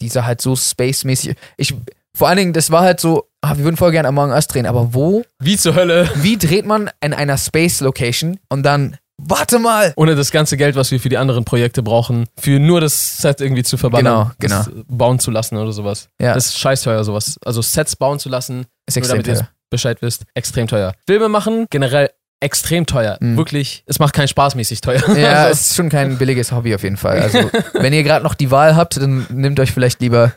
[0.00, 1.34] die sah halt so space-mäßig.
[1.56, 1.74] Ich,
[2.16, 4.66] vor allen Dingen, das war halt so, ah, wir würden voll gerne Among Us drehen,
[4.66, 5.24] aber wo?
[5.40, 6.08] Wie zur Hölle?
[6.16, 9.92] Wie dreht man in einer Space-Location und dann, warte mal!
[9.96, 13.40] Ohne das ganze Geld, was wir für die anderen Projekte brauchen, für nur das Set
[13.40, 14.32] irgendwie zu verballern.
[14.38, 16.08] Genau, das bauen zu lassen oder sowas.
[16.20, 17.36] Ja, Das ist scheiß teuer, sowas.
[17.44, 19.48] Also Sets bauen zu lassen, ist nur extrem damit ihr teuer.
[19.70, 20.94] Bescheid wisst, extrem teuer.
[21.06, 23.16] Filme machen, generell extrem teuer.
[23.20, 23.36] Mhm.
[23.36, 25.02] Wirklich, es macht keinen Spaß mäßig teuer.
[25.16, 27.20] Ja, also, es ist schon kein billiges Hobby auf jeden Fall.
[27.20, 30.32] Also, wenn ihr gerade noch die Wahl habt, dann nehmt euch vielleicht lieber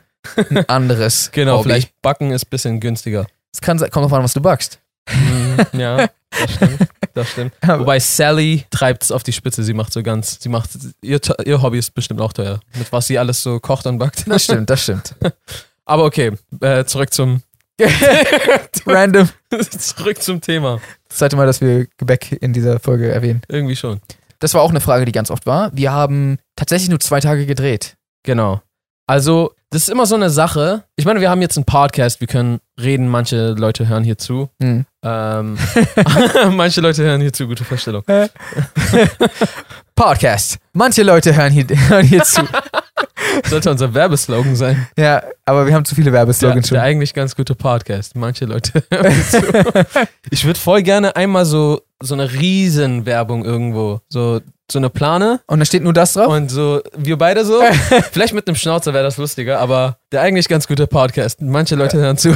[0.50, 1.30] ein anderes.
[1.34, 1.70] genau, Hobby.
[1.70, 3.26] vielleicht backen ist ein bisschen günstiger.
[3.54, 4.80] Es kann, sein- kommt drauf an, was du backst.
[5.12, 6.08] Mhm, ja,
[6.40, 6.80] das stimmt.
[7.14, 7.54] Das stimmt.
[7.66, 9.64] Wobei Sally treibt es auf die Spitze.
[9.64, 10.72] Sie macht so ganz, sie macht,
[11.02, 12.60] ihr, ihr Hobby ist bestimmt auch teuer.
[12.76, 14.26] Mit was sie alles so kocht und backt.
[14.28, 15.16] Das stimmt, das stimmt.
[15.86, 17.42] Aber okay, äh, zurück zum,
[18.86, 19.30] Random.
[19.80, 20.80] zurück zum Thema.
[21.08, 23.42] Das zweite Mal, dass wir Gebäck in dieser Folge erwähnen.
[23.48, 24.02] Irgendwie schon.
[24.40, 25.72] Das war auch eine Frage, die ganz oft war.
[25.74, 27.96] Wir haben tatsächlich nur zwei Tage gedreht.
[28.24, 28.62] Genau.
[29.08, 30.84] Also, das ist immer so eine Sache.
[30.96, 34.50] Ich meine, wir haben jetzt einen Podcast, wir können reden, manche Leute hören hier zu.
[34.62, 34.86] Hm.
[35.08, 35.58] Ähm,
[36.56, 38.04] manche Leute hören hier zu, gute Vorstellung.
[39.96, 40.58] Podcast.
[40.74, 42.42] Manche Leute hören hier, hören hier zu.
[43.50, 44.88] Sollte unser Werbeslogan sein.
[44.98, 46.84] Ja, aber wir haben zu viele Der, Werbeslogans der schon.
[46.84, 48.16] eigentlich ganz gute Podcast.
[48.16, 49.98] Manche Leute hören hier zu.
[50.30, 54.42] Ich würde voll gerne einmal so, so eine Riesenwerbung irgendwo, so,
[54.72, 56.28] so eine Plane Und da steht nur das drauf?
[56.28, 57.62] und so, wir beide so.
[58.12, 61.42] Vielleicht mit einem Schnauzer wäre das lustiger, aber der eigentlich ganz gute Podcast.
[61.42, 62.30] Manche Leute hören zu.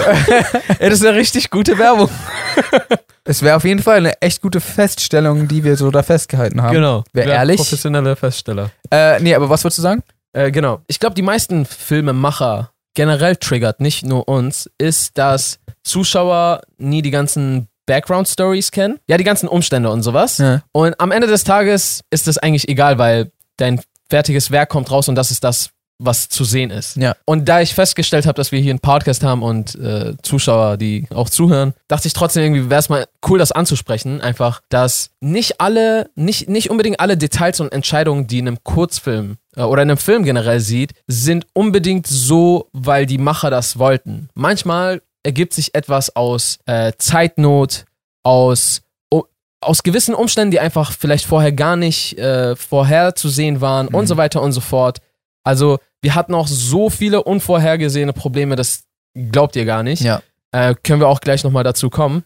[0.79, 2.09] Ey, das ist eine richtig gute Werbung.
[3.23, 6.73] Es wäre auf jeden Fall eine echt gute Feststellung, die wir so da festgehalten haben.
[6.73, 7.03] Genau.
[7.13, 7.57] Wer Wer ehrlich?
[7.57, 8.71] Professioneller Feststeller.
[8.89, 10.03] Äh, nee, aber was würdest du sagen?
[10.33, 10.81] Äh, genau.
[10.87, 17.11] Ich glaube, die meisten Filmemacher generell triggert, nicht nur uns, ist, dass Zuschauer nie die
[17.11, 18.99] ganzen Background-Stories kennen.
[19.07, 20.39] Ja, die ganzen Umstände und sowas.
[20.39, 20.63] Ja.
[20.71, 25.07] Und am Ende des Tages ist es eigentlich egal, weil dein fertiges Werk kommt raus
[25.07, 25.69] und das ist das,
[26.03, 26.97] was zu sehen ist.
[26.97, 27.15] Ja.
[27.25, 31.05] Und da ich festgestellt habe, dass wir hier einen Podcast haben und äh, Zuschauer, die
[31.13, 34.19] auch zuhören, dachte ich trotzdem irgendwie, wäre es mal cool, das anzusprechen.
[34.21, 39.37] Einfach, dass nicht alle, nicht, nicht unbedingt alle Details und Entscheidungen, die in einem Kurzfilm
[39.55, 44.29] äh, oder in einem Film generell sieht, sind unbedingt so, weil die Macher das wollten.
[44.33, 47.85] Manchmal ergibt sich etwas aus äh, Zeitnot,
[48.23, 48.81] aus
[49.63, 53.95] aus gewissen Umständen, die einfach vielleicht vorher gar nicht äh, vorherzusehen waren Mhm.
[53.95, 54.97] und so weiter und so fort.
[55.43, 58.83] Also wir hatten auch so viele unvorhergesehene Probleme, das
[59.15, 60.01] glaubt ihr gar nicht.
[60.01, 60.21] Ja.
[60.51, 62.23] Äh, können wir auch gleich nochmal dazu kommen.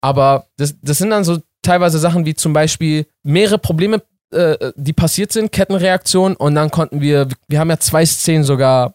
[0.00, 4.92] Aber das, das sind dann so teilweise Sachen wie zum Beispiel mehrere Probleme, äh, die
[4.92, 8.94] passiert sind, Kettenreaktionen und dann konnten wir, wir haben ja zwei Szenen sogar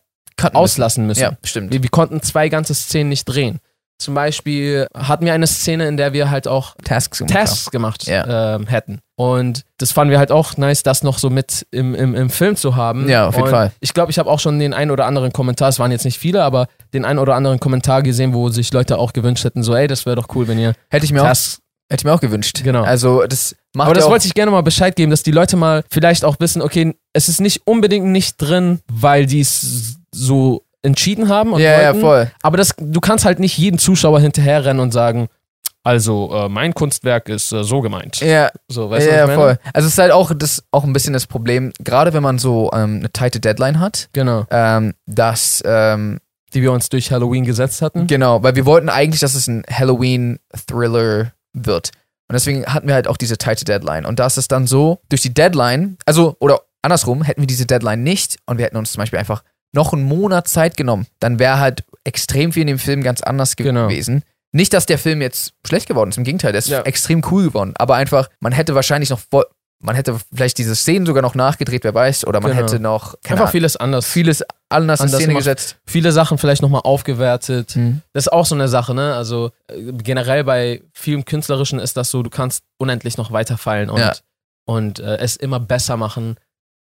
[0.53, 1.21] auslassen müssen.
[1.21, 1.71] Ja, stimmt.
[1.71, 3.59] Wir, wir konnten zwei ganze Szenen nicht drehen.
[4.01, 8.07] Zum Beispiel hatten wir eine Szene, in der wir halt auch Tasks gemacht Tasks gemacht
[8.07, 8.55] Ja.
[8.55, 8.99] ähm, hätten.
[9.15, 12.55] Und das fanden wir halt auch nice, das noch so mit im, im, im Film
[12.55, 13.07] zu haben.
[13.07, 13.71] Ja, auf jeden und Fall.
[13.79, 16.17] Ich glaube, ich habe auch schon den einen oder anderen Kommentar, es waren jetzt nicht
[16.17, 19.75] viele, aber den einen oder anderen Kommentar gesehen, wo sich Leute auch gewünscht hätten, so,
[19.75, 21.59] ey, das wäre doch cool, wenn ihr Hätte ich mir auch, Tasks.
[21.89, 22.61] hätte ich mir auch gewünscht.
[22.63, 22.81] Genau.
[22.83, 25.55] Also das macht Aber das auch, wollte ich gerne mal Bescheid geben, dass die Leute
[25.55, 30.63] mal vielleicht auch wissen, okay, es ist nicht unbedingt nicht drin, weil die es so
[30.83, 32.31] entschieden haben und Ja, ja, wollten, voll.
[32.41, 35.27] Aber das, du kannst halt nicht jeden Zuschauer hinterherrennen und sagen,
[35.83, 38.19] also äh, mein Kunstwerk ist äh, so gemeint.
[38.21, 39.35] Ja, So, weißt du, ja, meine?
[39.39, 39.59] voll.
[39.73, 42.69] Also es ist halt auch, das, auch ein bisschen das Problem, gerade wenn man so
[42.73, 44.45] ähm, eine tighte Deadline hat, Genau.
[44.51, 46.19] ähm, dass, ähm,
[46.53, 48.05] Die wir uns durch Halloween gesetzt hatten.
[48.05, 51.91] genau, weil wir wollten eigentlich, dass es ein Halloween-Thriller wird.
[52.29, 54.05] Und deswegen hatten wir halt auch diese tighte Deadline.
[54.05, 57.65] Und da ist es dann so, durch die Deadline, also, oder andersrum, hätten wir diese
[57.65, 61.39] Deadline nicht und wir hätten uns zum Beispiel einfach noch einen Monat Zeit genommen, dann
[61.39, 63.87] wäre halt extrem viel in dem Film ganz anders Genau.
[63.87, 64.23] gewesen.
[64.53, 66.81] Nicht, dass der Film jetzt schlecht geworden ist, im Gegenteil, der ist Ja.
[66.81, 67.73] extrem cool geworden.
[67.77, 69.21] Aber einfach, man hätte wahrscheinlich noch,
[69.79, 72.63] man hätte vielleicht diese Szenen sogar noch nachgedreht, wer weiß, oder man Genau.
[72.63, 74.05] hätte noch Einfach Ahnung, vieles anders.
[74.07, 75.39] vieles anders in Anders Szene gemacht.
[75.39, 75.77] gesetzt.
[75.87, 77.75] Viele Sachen vielleicht nochmal aufgewertet.
[77.77, 78.01] Mhm.
[78.13, 79.15] Das ist auch so eine Sache, ne?
[79.15, 83.99] Also äh, generell bei vielem Künstlerischen ist das so, du kannst unendlich noch weiterfallen und,
[83.99, 84.13] Ja.
[84.65, 86.35] und äh, es immer besser machen.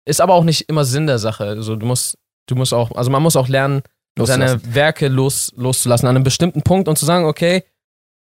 [0.06, 1.44] Ist aber auch nicht immer Sinn der Sache.
[1.44, 3.82] Also du musst, du musst auch, also man muss auch lernen,
[4.18, 7.64] seine Werke los, loszulassen an einem bestimmten Punkt und zu sagen, okay,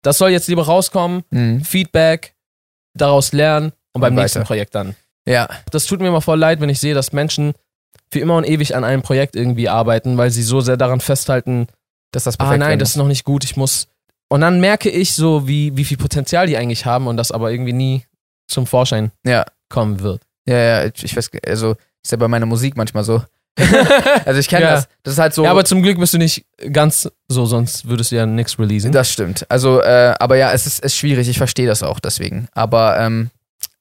[0.03, 1.65] das soll jetzt lieber rauskommen, Mhm.
[1.65, 2.35] Feedback,
[2.95, 4.45] daraus lernen und beim Und nächsten.
[4.45, 4.95] Projekt dann.
[5.27, 7.53] Ja, Das tut mir immer voll leid, wenn ich sehe, dass Menschen
[8.13, 11.67] für immer und ewig an einem Projekt irgendwie arbeiten, weil sie so sehr daran festhalten,
[12.13, 13.89] dass das ah perfekt nein, werden das ist noch nicht gut, ich muss.
[14.31, 17.51] Und dann merke ich so, wie, wie viel Potenzial die eigentlich haben und das aber
[17.51, 18.05] irgendwie nie
[18.47, 19.45] zum Vorschein Ja.
[19.69, 20.23] kommen wird.
[20.47, 23.23] Ja, ja, ich, ich weiß, also ist ja bei meiner Musik manchmal so.
[24.25, 24.71] Also ich kenne Ja.
[24.73, 24.89] das.
[25.03, 25.45] Das ist halt so.
[25.45, 28.93] Ja, aber zum Glück bist du nicht ganz so, sonst würdest du ja nichts releasen.
[28.93, 29.47] das stimmt.
[29.51, 31.29] Also, äh, aber ja, es ist, ist schwierig.
[31.29, 32.49] Ich verstehe das auch deswegen.
[32.53, 33.31] Aber ähm,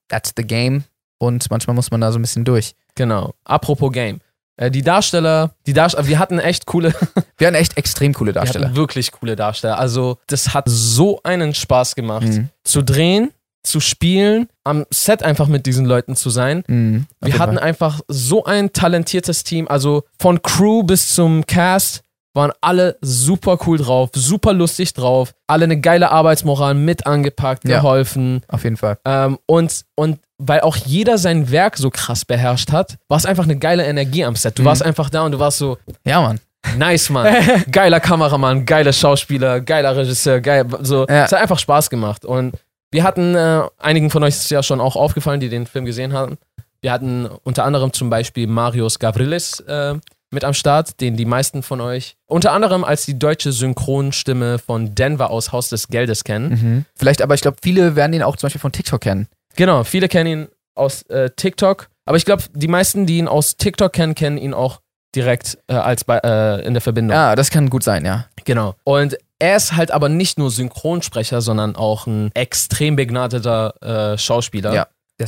[0.10, 0.84] that's the game.
[1.20, 2.74] Und manchmal muss man da so ein bisschen durch.
[2.96, 3.34] Genau.
[3.44, 4.20] Apropos Game.
[4.60, 6.94] Äh, die Darsteller, die Darsteller, wir hatten echt coole,
[7.38, 8.68] Wir hatten echt extrem coole wir Darsteller.
[8.68, 9.78] hatten wirklich coole Darsteller.
[9.80, 12.50] Also, das hat so einen Spaß gemacht, Mhm.
[12.64, 13.32] zu drehen,
[13.68, 16.64] zu spielen, am Set einfach mit diesen Leuten zu sein.
[16.68, 17.06] Mhm.
[17.22, 17.64] Wir hatten Fall.
[17.64, 19.68] einfach so ein talentiertes Team.
[19.68, 22.02] Also von Crew bis zum Cast
[22.34, 27.78] waren alle super cool drauf, super lustig drauf, alle eine geile Arbeitsmoral mit angepackt, Ja.
[27.78, 28.42] geholfen.
[28.48, 29.00] Auf jeden Fall.
[29.06, 33.46] Ähm, und, und weil auch jeder sein Werk so krass beherrscht hat, war es einfach
[33.46, 34.60] eine geile Energie am Set.
[34.60, 34.68] Du Mhm.
[34.68, 36.40] warst einfach da und du warst so, Ja, Mann.
[36.78, 37.34] nice, Mann.
[37.72, 40.66] Geiler Kameramann, geiler Schauspieler, geiler Regisseur, geil.
[40.82, 41.26] So, Ja.
[41.26, 42.24] es hat einfach Spaß gemacht.
[42.24, 42.54] Und
[42.92, 46.14] wir hatten, äh, einigen von euch ist ja schon auch aufgefallen, die den Film gesehen
[46.14, 46.38] haben.
[46.82, 49.96] Wir hatten unter anderem zum Beispiel Marius Gavrilis äh,
[50.30, 54.94] mit am Start, den die meisten von euch unter anderem als die deutsche Synchronstimme von
[54.94, 56.50] Denver aus Haus des Geldes kennen.
[56.50, 56.86] Mhm.
[56.96, 59.28] Vielleicht, aber ich glaube, viele werden ihn auch zum Beispiel von TikTok kennen.
[59.56, 63.58] Genau, viele kennen ihn aus äh, TikTok, aber ich glaube, die meisten, die ihn aus
[63.58, 64.82] TikTok kennen, kennen ihn auch
[65.16, 67.16] direkt äh, als bei, äh, in der Verbindung.
[67.16, 68.26] Ja, das kann gut sein, ja.
[68.46, 68.76] Genau.
[68.84, 74.74] Und er ist halt aber nicht nur Synchronsprecher, sondern auch ein extrem begnadeter äh, Schauspieler.
[74.74, 74.88] Ja,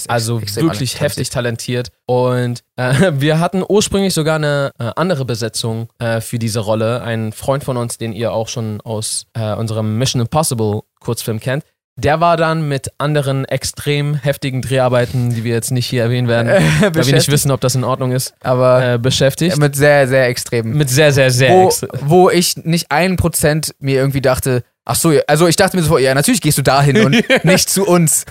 [0.10, 1.92] Also wirklich heftig talentiert.
[2.06, 7.02] Und äh, wir hatten ursprünglich sogar eine äh, andere Besetzung äh, für diese Rolle.
[7.02, 11.64] Ein Freund von uns, den ihr auch schon aus äh, unserem Mission Impossible Kurzfilm kennt.
[12.00, 16.48] Der war dann mit anderen extrem heftigen Dreharbeiten, die wir jetzt nicht hier erwähnen werden,
[16.82, 19.58] weil wir nicht wissen, ob das in Ordnung ist, Aber äh, beschäftigt.
[19.58, 20.78] mit sehr, sehr extremen.
[20.78, 25.14] mit sehr, sehr, sehr wo, wo ich nicht ein Prozent mir irgendwie dachte, ach so,
[25.28, 28.26] also ich dachte mir so, ja, natürlich gehst du dahin und nicht zu uns.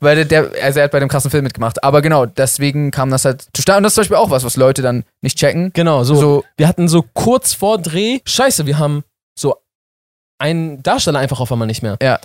[0.00, 1.84] Weil der, der, also er hat bei dem krassen Film mitgemacht.
[1.84, 3.78] Aber genau, deswegen kam das halt zustande.
[3.78, 5.70] Und das ist zum Beispiel auch was, was Leute dann nicht checken.
[5.74, 9.04] Genau, so, So, Wir hatten so kurz vor Dreh, scheiße, wir haben
[9.38, 9.56] so
[10.38, 11.98] einen Darsteller einfach auf einmal nicht mehr.
[12.02, 12.18] Ja.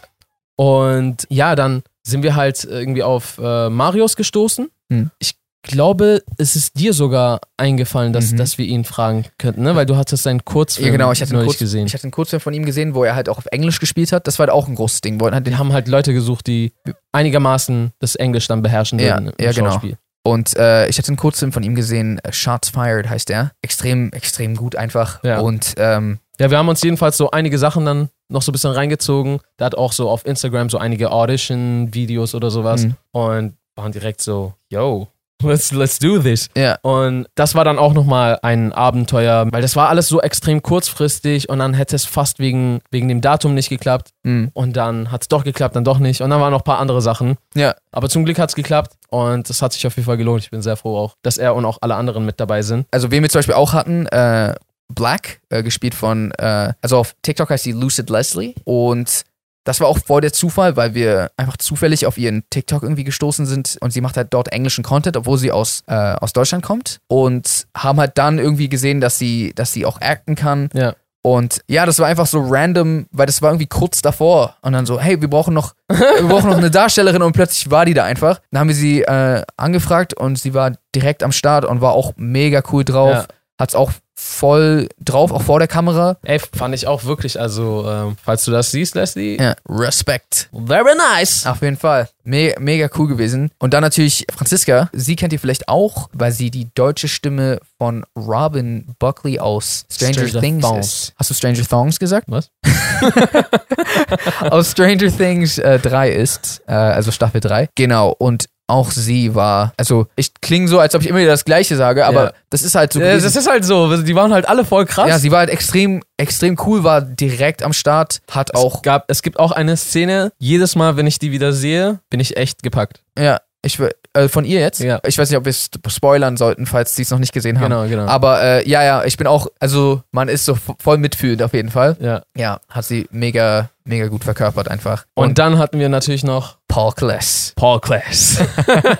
[0.57, 4.69] Und ja, dann sind wir halt irgendwie auf äh, Marius gestoßen.
[4.91, 5.11] Hm.
[5.19, 8.37] Ich glaube, es ist dir sogar eingefallen, dass, Mhm.
[8.37, 9.75] dass wir ihn fragen könnten, ne?
[9.75, 11.85] Weil du hattest seinen Kurzfilm ja, genau, ich hatte, einen neulich Kurz, gesehen.
[11.87, 14.27] ich hatte einen Kurzfilm von ihm gesehen, wo er halt auch auf Englisch gespielt hat.
[14.27, 15.21] Das war halt auch ein großes Ding.
[15.21, 16.71] Halt den haben halt Leute gesucht, die
[17.11, 19.71] einigermaßen das Englisch dann beherrschen Ja, würden im ja, genau.
[19.71, 19.97] Schauspiel.
[20.23, 23.51] Und äh, ich hatte einen Kurzfilm von ihm gesehen, äh, Shots Fired heißt der.
[23.61, 25.23] Extrem, extrem gut einfach.
[25.23, 25.39] Ja.
[25.39, 28.71] Und ähm, Ja, wir haben uns jedenfalls so einige Sachen dann noch so ein bisschen
[28.71, 29.39] reingezogen.
[29.57, 32.83] Da hat auch so auf Instagram so einige Audition-Videos oder sowas.
[32.85, 32.95] Mhm.
[33.11, 35.07] Und waren direkt so, yo,
[35.43, 36.49] let's, let's do this.
[36.57, 40.63] ja, Und das war dann auch nochmal ein Abenteuer, weil das war alles so extrem
[40.63, 44.09] kurzfristig und dann hätte es fast wegen, wegen dem Datum nicht geklappt.
[44.23, 46.21] mh, Und dann hat es doch geklappt, dann doch nicht.
[46.21, 47.37] Und dann waren noch ein paar andere Sachen.
[47.55, 50.43] ja, Aber zum Glück hat es geklappt und das hat sich auf jeden Fall gelohnt.
[50.43, 52.87] Ich bin sehr froh auch, dass er und auch alle anderen mit dabei sind.
[52.91, 54.55] also wen wir zum Beispiel auch hatten, äh,
[54.93, 58.55] Black, äh, gespielt von, äh, also auf TikTok heißt sie Lucid Leslie.
[58.63, 59.23] Und
[59.67, 63.45] das war auch voll der Zufall, weil wir einfach zufällig auf ihren TikTok irgendwie gestoßen
[63.45, 66.99] sind und sie macht halt dort englischen Content, obwohl sie aus, äh, aus Deutschland kommt.
[67.07, 70.69] Und haben halt dann irgendwie gesehen, dass sie, dass sie auch acten kann.
[70.73, 70.95] Ja.
[71.21, 74.55] Und ja, das war einfach so random, weil das war irgendwie kurz davor.
[74.61, 77.83] Und dann so, hey, wir brauchen noch, wir brauchen noch eine Darstellerin und plötzlich war
[77.83, 78.39] die da einfach.
[78.51, 82.13] Dann haben wir sie äh, angefragt und sie war direkt am Start und war auch
[82.15, 83.11] mega cool drauf.
[83.11, 83.25] Ja.
[83.59, 86.17] Hat's auch voll drauf, auch vor der Kamera.
[86.23, 90.49] Ey, fand ich auch wirklich, also, ähm, falls du das siehst, Leslie, Ja, Respekt.
[90.65, 91.45] very nice.
[91.45, 92.09] Auf jeden Fall.
[92.23, 93.51] Me mega cool gewesen.
[93.59, 94.89] Und dann natürlich Franziska.
[94.91, 100.27] Sie kennt ihr vielleicht auch, weil sie die deutsche Stimme von Robin Buckley aus Stranger,
[100.27, 100.87] Stranger Things Thongs.
[100.87, 101.13] ist.
[101.17, 102.25] Hast du Stranger Thongs gesagt?
[102.29, 102.49] Was?
[104.49, 107.69] aus Stranger Things äh, 3 ist, äh, also Staffel 3.
[107.75, 108.13] Genau.
[108.17, 111.75] Und auch sie war, also ich klinge so, als ob ich immer wieder das Gleiche
[111.77, 112.31] sage, aber Ja.
[112.49, 112.99] das ist halt so.
[112.99, 115.07] Ja, das ist halt so, die waren halt alle voll krass.
[115.09, 119.05] ja, sie war halt extrem, extrem cool, war direkt am Start, hat auch es, gab,
[119.09, 122.61] es gibt auch eine Szene, jedes Mal, wenn ich die wieder sehe, bin ich echt
[122.61, 123.01] gepackt.
[123.17, 124.79] Ja, ich will, äh, von ihr jetzt?
[124.79, 124.99] Ja.
[125.05, 127.69] Ich weiß nicht, ob wir es spoilern sollten, falls sie es noch nicht gesehen haben.
[127.69, 128.05] Genau, genau.
[128.05, 131.69] Aber äh, ja, ja, ich bin auch, also man ist so voll mitfühlend auf jeden
[131.69, 131.97] Fall.
[131.99, 132.21] ja.
[132.35, 135.05] Ja, hat sie mega, mega gut verkörpert einfach.
[135.15, 137.53] Und, dann hatten wir natürlich noch Paul Kless.
[137.55, 138.39] Paul Class.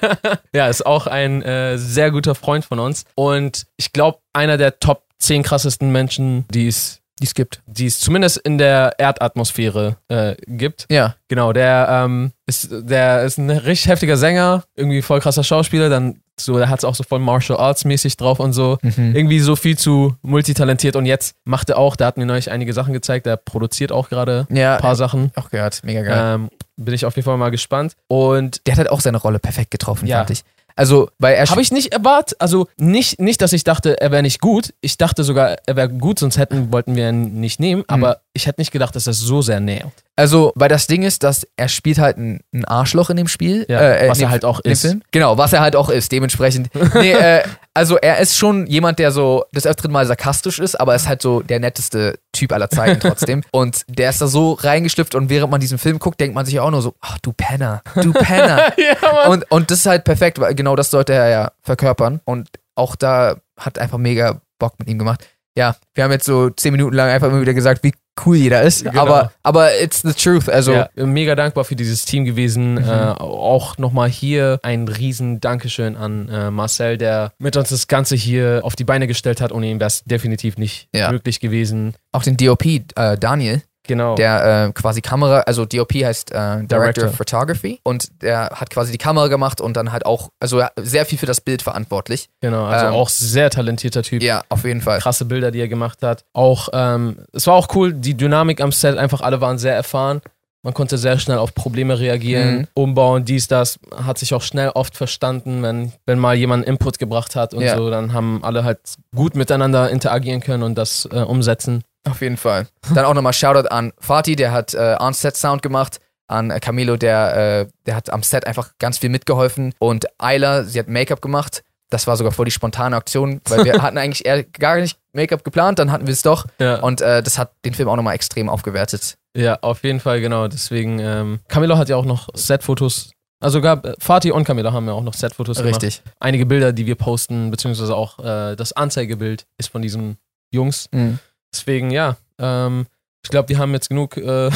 [0.54, 3.06] ja, ist auch ein äh, sehr guter Freund von uns.
[3.16, 7.62] Und ich glaube, einer der Top 10 krassesten Menschen, die es, Die es gibt.
[7.66, 10.86] die es zumindest in der Erdatmosphäre äh, gibt.
[10.92, 11.16] Ja.
[11.28, 16.20] Genau, der ähm, ist, der ist ein richtig heftiger Sänger, irgendwie voll krasser Schauspieler, dann
[16.40, 18.78] so, der hat es auch so voll Martial Arts mäßig drauf und so.
[18.84, 19.16] Mhm.
[19.16, 22.74] Irgendwie so viel zu multitalentiert und jetzt macht er auch, der hat mir neulich einige
[22.74, 25.32] Sachen gezeigt, der produziert auch gerade Ja, ein paar Sachen.
[25.36, 25.82] auch gehört.
[25.84, 26.36] Mega geil.
[26.36, 27.94] Ähm, bin ich auf jeden Fall mal gespannt.
[28.08, 30.18] Und Der hat halt auch seine Rolle perfekt getroffen, Ja.
[30.20, 30.44] fand ich.
[30.78, 32.40] Also, weil er Habe ich nicht erwartet.
[32.40, 34.74] Also nicht, nicht, dass ich dachte, er wäre nicht gut.
[34.80, 37.84] Ich dachte sogar, er wäre gut, sonst hätten, wollten wir ihn nicht nehmen.
[37.88, 39.92] Aber ich hätte nicht gedacht, dass er so sehr nähert.
[40.16, 43.66] Also, weil das Ding ist, dass er spielt halt ein, ein Arschloch in dem Spiel.
[43.68, 44.82] Ja, äh, was in dem- er halt auch ist.
[44.82, 45.02] Film.
[45.12, 46.70] Genau, was er halt auch ist, dementsprechend.
[46.94, 47.44] nee, äh,
[47.78, 51.22] also er ist schon jemand, der so des öfteren Mal sarkastisch ist, aber ist halt
[51.22, 53.44] so der netteste Typ aller Zeiten trotzdem.
[53.52, 56.60] und der ist da so reingeschlüpft und während man diesen Film guckt, denkt man sich
[56.60, 58.74] auch nur so, ach du Penner, du Penner.
[58.78, 59.30] ja, Mann.
[59.30, 62.20] und, und das ist halt perfekt, weil genau das sollte er ja verkörpern.
[62.26, 65.28] Und auch da hat einfach mega Bock mit ihm gemacht.
[65.56, 67.94] Ja, wir haben jetzt so zehn Minuten lang einfach immer wieder gesagt, wie
[68.26, 68.84] cool jeder ist.
[68.84, 69.02] Genau.
[69.02, 70.50] Aber, aber it's the truth.
[70.50, 72.78] Also, ja, mega dankbar für dieses Team gewesen.
[72.78, 78.16] Äh, auch nochmal hier ein riesen Dankeschön an äh, Marcel, der mit uns das Ganze
[78.16, 79.52] hier auf die Beine gestellt hat.
[79.52, 81.12] Ohne ihn wäre es definitiv nicht Ja.
[81.12, 81.94] möglich gewesen.
[82.12, 84.16] auch den DOP, äh, Daniel, Genau.
[84.16, 87.06] der äh, quasi Kamera, also DOP heißt äh, Director, Director.
[87.10, 91.06] of Photography und der hat quasi die Kamera gemacht und dann halt auch, also sehr
[91.06, 92.30] viel für das Bild verantwortlich.
[92.42, 94.22] genau, also ähm, auch sehr talentierter Typ.
[94.22, 95.00] Ja, auf jeden Fall.
[95.00, 96.24] krasse Bilder, die er gemacht hat.
[96.34, 100.22] Auch, ähm, es war auch cool, die Dynamik am Set, einfach alle waren sehr erfahren.
[100.64, 102.68] Man konnte sehr schnell auf Probleme reagieren, Mhm.
[102.74, 103.80] umbauen, dies, das.
[103.96, 107.78] Hat sich auch schnell oft verstanden, wenn, wenn mal jemand Input gebracht hat und Ja.
[107.78, 108.80] so, dann haben alle halt
[109.16, 111.84] gut miteinander interagieren können und das äh, umsetzen.
[112.10, 112.68] Auf jeden Fall.
[112.94, 116.00] Dann auch nochmal Shoutout an Fatih, der hat äh, On-Set-Sound gemacht.
[116.30, 119.74] An äh, Camilo, der, äh, der hat am Set einfach ganz viel mitgeholfen.
[119.80, 121.64] Und Ayla, sie hat Make-up gemacht.
[121.90, 125.46] Das war sogar voll die spontane Aktion, weil wir hatten eigentlich eher gar nicht Make-up
[125.46, 126.46] geplant, dann hatten wir es doch.
[126.60, 129.16] Ja, Und äh, das hat den Film auch nochmal extrem aufgewertet.
[129.38, 130.50] ja auf jeden Fall, genau.
[130.50, 133.12] Deswegen, ähm, Camilo hat ja auch noch Set-Fotos.
[133.40, 135.82] Also gab äh, Fatih und Camilo haben ja auch noch Set-Fotos gemacht.
[135.82, 136.02] Richtig.
[136.20, 140.18] Einige Bilder, die wir posten, beziehungsweise auch äh, das Anzeigebild ist von diesen
[140.52, 140.90] Jungs.
[140.92, 141.20] Mhm.
[141.54, 142.18] Deswegen, ja.
[142.40, 142.88] Ähm,
[143.24, 144.50] ich glaube, die haben jetzt genug äh,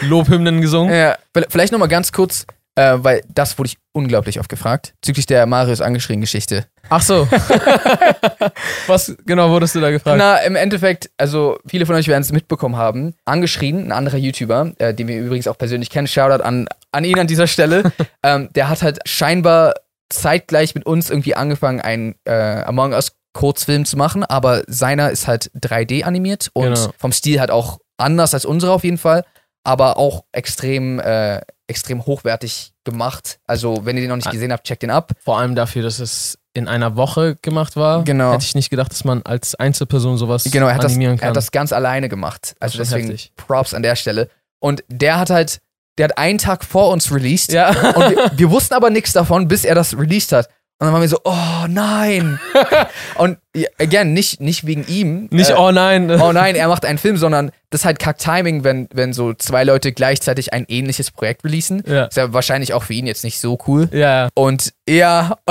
[0.02, 0.94] Lobhymnen gesungen.
[0.94, 1.16] Ja,
[1.48, 5.80] vielleicht nochmal ganz kurz, äh, weil das wurde ich unglaublich oft gefragt, bezüglich der Marius
[5.80, 6.66] angeschrien Geschichte.
[6.88, 7.26] Ach so.
[8.86, 10.18] Was genau wurdest du da gefragt?
[10.18, 14.72] Na, im Endeffekt, also viele von euch werden es mitbekommen haben, angeschrien, ein anderer YouTuber,
[14.78, 18.50] äh, den wir übrigens auch persönlich kennen, Shoutout an, an ihn an dieser Stelle, ähm,
[18.54, 19.74] der hat halt scheinbar
[20.08, 25.26] zeitgleich mit uns irgendwie angefangen, einen äh, Among Us Kurzfilm zu machen, aber seiner ist
[25.26, 26.90] halt 3D animiert und Genau.
[26.98, 29.24] vom Stil halt auch anders als unsere auf jeden Fall,
[29.64, 33.38] aber auch extrem, äh, extrem hochwertig gemacht.
[33.46, 34.30] Also, wenn ihr den noch nicht Ah.
[34.30, 35.12] gesehen habt, checkt den ab.
[35.22, 38.02] Vor allem dafür, dass es in einer Woche gemacht war.
[38.04, 38.32] Genau.
[38.32, 41.18] Hätte ich nicht gedacht, dass man als Einzelperson sowas Genau, er hat, das, animieren er
[41.18, 41.28] kann.
[41.28, 42.56] hat das ganz alleine gemacht.
[42.58, 43.32] Also Das deswegen heftig.
[43.36, 44.30] Props an der Stelle.
[44.60, 45.60] Und der hat halt,
[45.98, 47.52] der hat einen Tag vor uns released.
[47.52, 47.68] ja.
[47.94, 50.48] Und wir, wir wussten aber nichts davon, bis er das released hat.
[50.80, 52.38] Und dann waren wir so, oh nein.
[53.16, 53.38] und
[53.80, 55.28] again, nicht, nicht wegen ihm.
[55.32, 56.08] Nicht, äh, oh nein.
[56.20, 59.64] oh nein, er macht einen Film, sondern das ist halt Kack-Timing, wenn, wenn so zwei
[59.64, 61.82] Leute gleichzeitig ein ähnliches Projekt releasen.
[61.84, 62.04] Ja.
[62.04, 63.88] Ist ja wahrscheinlich auch für ihn jetzt nicht so cool.
[63.92, 65.36] Ja, Und ja,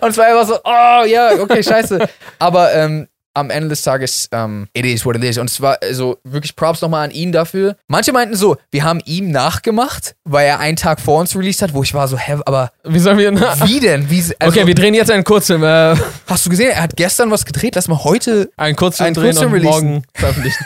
[0.00, 2.06] und es war einfach so, oh ja, okay, scheiße.
[2.38, 5.38] Aber ähm, am Ende des Tages, ähm, it is what it is.
[5.38, 7.76] Und es war also wirklich Props nochmal an ihn dafür.
[7.88, 11.74] Manche meinten so, wir haben ihm nachgemacht, weil er einen Tag vor uns released hat,
[11.74, 13.32] wo ich war so, hä, aber wie sollen wir.
[13.66, 14.08] wie denn?
[14.08, 15.64] Wie, also, okay, wir drehen jetzt einen Kurzfilm.
[15.64, 18.50] Äh, hast du gesehen, er hat gestern was gedreht, lass mal heute.
[18.56, 20.64] einen Kurzfilm Einen drehen Kurzfilm und morgen veröffentlichen.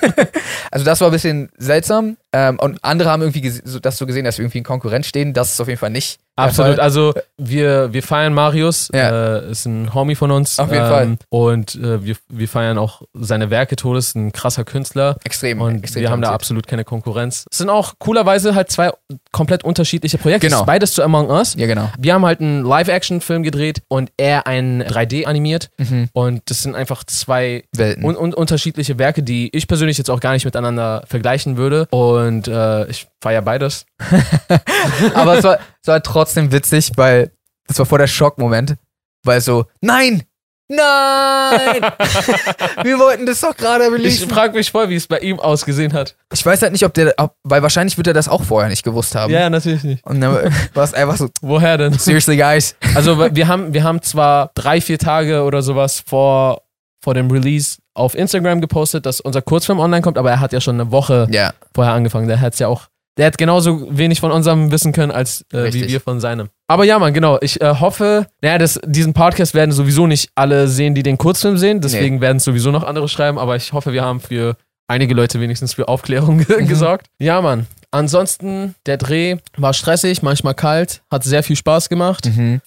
[0.71, 2.17] Also das war ein bisschen seltsam.
[2.33, 5.33] Ähm, und andere haben irgendwie so, das so gesehen, dass wir irgendwie in Konkurrenz stehen.
[5.33, 6.19] Das ist auf jeden Fall nicht.
[6.39, 6.77] Absolut.
[6.77, 6.81] Fall.
[6.81, 9.39] Also wir, wir feiern Marius, Ja.
[9.39, 10.59] äh, ist ein Homie von uns.
[10.59, 11.17] Auf jeden ähm, Fall.
[11.29, 15.17] Und äh, wir, wir feiern auch seine Werke todes, ein krasser Künstler.
[15.25, 15.61] Extrem.
[15.61, 17.45] Und extrem wir haben da absolut keine Konkurrenz.
[17.51, 18.91] Es sind auch coolerweise halt zwei
[19.33, 20.49] komplett unterschiedliche Projekte.
[20.49, 20.65] Genau.
[20.65, 21.55] Beides zu Among Us.
[21.57, 21.91] Ja, genau.
[21.99, 25.71] Wir haben halt einen Live-Action-Film gedreht und er einen 3D animiert.
[25.79, 26.09] Mhm.
[26.13, 28.05] Und das sind einfach zwei Welten.
[28.05, 31.87] un un unterschiedliche Werke, die ich persönlich jetzt auch gar nicht miteinander vergleichen würde.
[31.91, 33.85] Und äh, ich feiere beides.
[35.15, 37.31] Aber es war, es war trotzdem witzig, weil
[37.67, 38.77] das war vor der Schockmoment,
[39.25, 40.23] weil so, nein,
[40.69, 41.83] nein,
[42.83, 44.29] wir wollten das doch gerade Ich releasen.
[44.29, 46.15] frage mich voll, wie es bei ihm ausgesehen hat.
[46.33, 48.83] Ich weiß halt nicht, ob der, ob, weil wahrscheinlich wird er das auch vorher nicht
[48.85, 49.33] gewusst haben.
[49.33, 50.05] Ja, natürlich nicht.
[50.07, 51.95] Und dann war es einfach so, Woher denn?
[51.95, 52.77] seriously guys.
[52.95, 56.63] Also wir haben, wir haben zwar drei, vier Tage oder sowas vor,
[57.03, 60.61] vor dem Release auf Instagram gepostet, dass unser Kurzfilm online kommt, aber er hat ja
[60.61, 62.29] schon eine Woche Ja, vorher angefangen.
[62.29, 65.87] Der hat's ja auch, der hat genauso wenig von unserem wissen können, als äh, wie
[65.89, 66.49] wir von seinem.
[66.69, 67.37] Aber ja, Mann, genau.
[67.43, 71.59] Ich äh, hoffe, naja, das, diesen Podcast werden sowieso nicht alle sehen, die den Kurzfilm
[71.59, 71.81] sehen.
[71.83, 73.39] Deswegen werden es sowieso noch andere schreiben.
[73.39, 76.69] Aber ich hoffe, wir haben für einige Leute wenigstens für Aufklärung ge- Mhm.
[76.69, 77.07] gesorgt.
[77.21, 77.67] Ja, Mann.
[77.91, 82.27] Ansonsten, der Dreh war stressig, manchmal kalt, hat sehr viel Spaß gemacht.
[82.27, 82.61] mhm.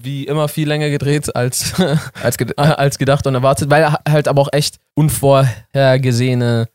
[0.00, 1.74] Wie immer viel länger gedreht als,
[2.22, 6.68] als ged als gedacht und erwartet, weil halt aber auch echt unvorhergesehene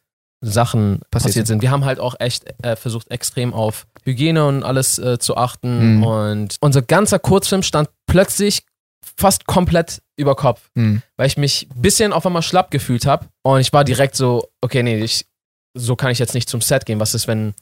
[0.43, 1.62] Sachen Passiert passiert, sind.
[1.62, 5.97] Wir haben halt auch echt äh, versucht, extrem auf Hygiene und alles äh, zu achten.
[5.97, 6.03] Mhm.
[6.03, 8.63] Und unser ganzer Kurzfilm stand plötzlich
[9.17, 11.01] fast komplett über Kopf, hm.
[11.17, 13.27] weil ich mich ein bisschen auf einmal schlapp gefühlt habe.
[13.43, 15.25] Und ich war direkt so, okay, nee, ich,
[15.73, 16.99] so kann ich jetzt nicht zum Set gehen.
[16.99, 17.53] Was ist, wenn,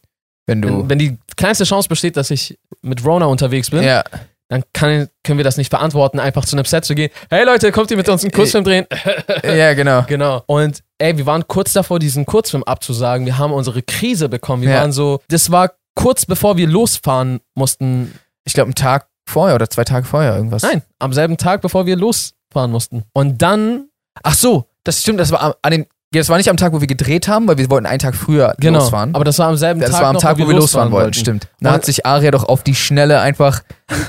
[0.46, 0.70] wenn du.
[0.70, 3.84] wenn, wenn die kleinste Chance besteht, dass ich mit Rona unterwegs bin?
[3.84, 4.04] ja,
[4.52, 7.10] dann kann, können wir das nicht verantworten, einfach zu einem Set zu gehen.
[7.30, 8.86] Hey Leute, kommt ihr mit uns einen Kurzfilm drehen?
[9.44, 10.04] ja, genau.
[10.08, 10.44] genau.
[10.46, 13.26] Und ey, wir waren kurz davor, diesen Kurzfilm abzusagen.
[13.26, 14.64] Wir haben unsere Krise bekommen.
[14.64, 14.82] Wir Ja.
[14.82, 18.14] waren so, das war kurz bevor wir losfahren mussten.
[18.44, 20.64] Ich glaube, einen Tag vorher oder zwei Tage vorher irgendwas.
[20.64, 23.04] Nein, am selben Tag, bevor wir losfahren mussten.
[23.14, 23.88] Und dann,
[24.24, 25.86] Ach so, das stimmt, das war an dem.
[26.14, 28.16] Ja, das war nicht am Tag, wo wir gedreht haben, weil wir wollten einen Tag
[28.16, 29.16] früher genau, losfahren.
[29.16, 31.14] aber das war am selben das Tag war am noch, Tag, wo wir losfahren wollten,
[31.14, 31.48] stimmt.
[31.62, 33.62] Da hat sich Aria doch auf die Schnelle einfach.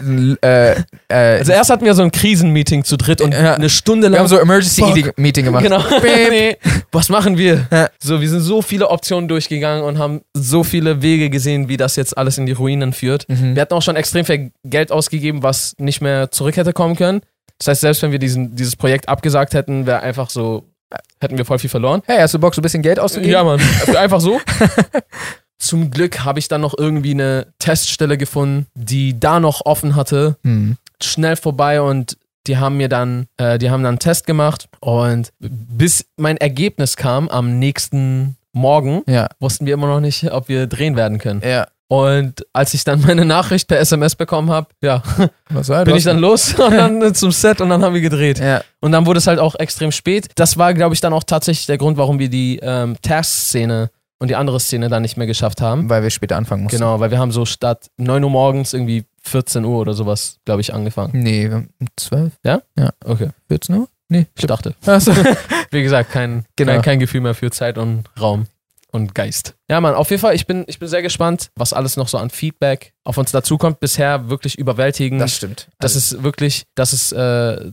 [0.04, 3.54] äh, äh, Also erst hatten wir so ein Krisenmeeting zu dritt und Ja.
[3.54, 4.96] eine Stunde wir lang haben so Emergency Fuck.
[4.96, 5.62] Eating Meeting gemacht.
[5.62, 5.80] Genau.
[6.02, 6.56] Nee.
[6.90, 7.66] Was machen wir?
[7.70, 7.88] Ja.
[8.02, 11.94] So, wir sind so viele Optionen durchgegangen und haben so viele Wege gesehen, wie das
[11.96, 13.28] jetzt alles in die Ruinen führt.
[13.28, 13.54] Mhm.
[13.54, 17.20] Wir hatten auch schon extrem viel Geld ausgegeben, was nicht mehr zurück hätte kommen können.
[17.58, 20.64] Das heißt, selbst wenn wir diesen, dieses Projekt abgesagt hätten, wäre einfach so,
[21.20, 22.02] hätten wir voll viel verloren.
[22.06, 23.32] Hey, hast du Bock, so ein bisschen Geld auszugeben?
[23.32, 23.60] Ja, Mann.
[23.96, 24.40] Einfach so.
[25.58, 30.36] Zum Glück habe ich dann noch irgendwie eine Teststelle gefunden, die da noch offen hatte.
[30.42, 30.76] Hm.
[31.00, 32.16] Schnell vorbei und
[32.48, 36.96] die haben mir dann, äh, die haben dann einen Test gemacht und bis mein Ergebnis
[36.96, 41.40] kam am nächsten Morgen, Ja, wussten wir immer noch nicht, ob wir drehen werden können.
[41.44, 41.66] ja.
[41.92, 45.02] Und als ich dann meine Nachricht per SMS bekommen habe, ja,
[45.50, 48.38] Was war bin ich dann los und dann zum Set und dann haben wir gedreht.
[48.38, 50.30] Ja, Und dann wurde es halt auch extrem spät.
[50.36, 54.28] Das war, glaube ich, dann auch tatsächlich der Grund, warum wir die ähm, Task-Szene und
[54.28, 55.90] die andere Szene dann nicht mehr geschafft haben.
[55.90, 56.78] weil wir später anfangen mussten.
[56.78, 60.62] Genau, weil wir haben so statt 9 Uhr morgens irgendwie 14 Uhr oder sowas, glaube
[60.62, 61.10] ich, angefangen.
[61.22, 62.32] Nee, wir haben um 12,
[63.04, 63.88] Okay, 14 Uhr?
[64.08, 64.74] Nee, ich dachte.
[64.86, 65.12] Achso.
[65.70, 66.72] Wie gesagt, kein, Genau.
[66.72, 68.46] kein, kein Gefühl mehr für Zeit und Raum
[68.92, 69.54] und Geist.
[69.68, 72.18] Ja, Mann, auf jeden Fall, ich bin, ich bin sehr gespannt, was alles noch so
[72.18, 73.80] an Feedback auf uns dazukommt.
[73.80, 75.20] Bisher wirklich überwältigend.
[75.20, 75.68] Das stimmt.
[75.80, 77.72] Das ist wirklich, das ist äh,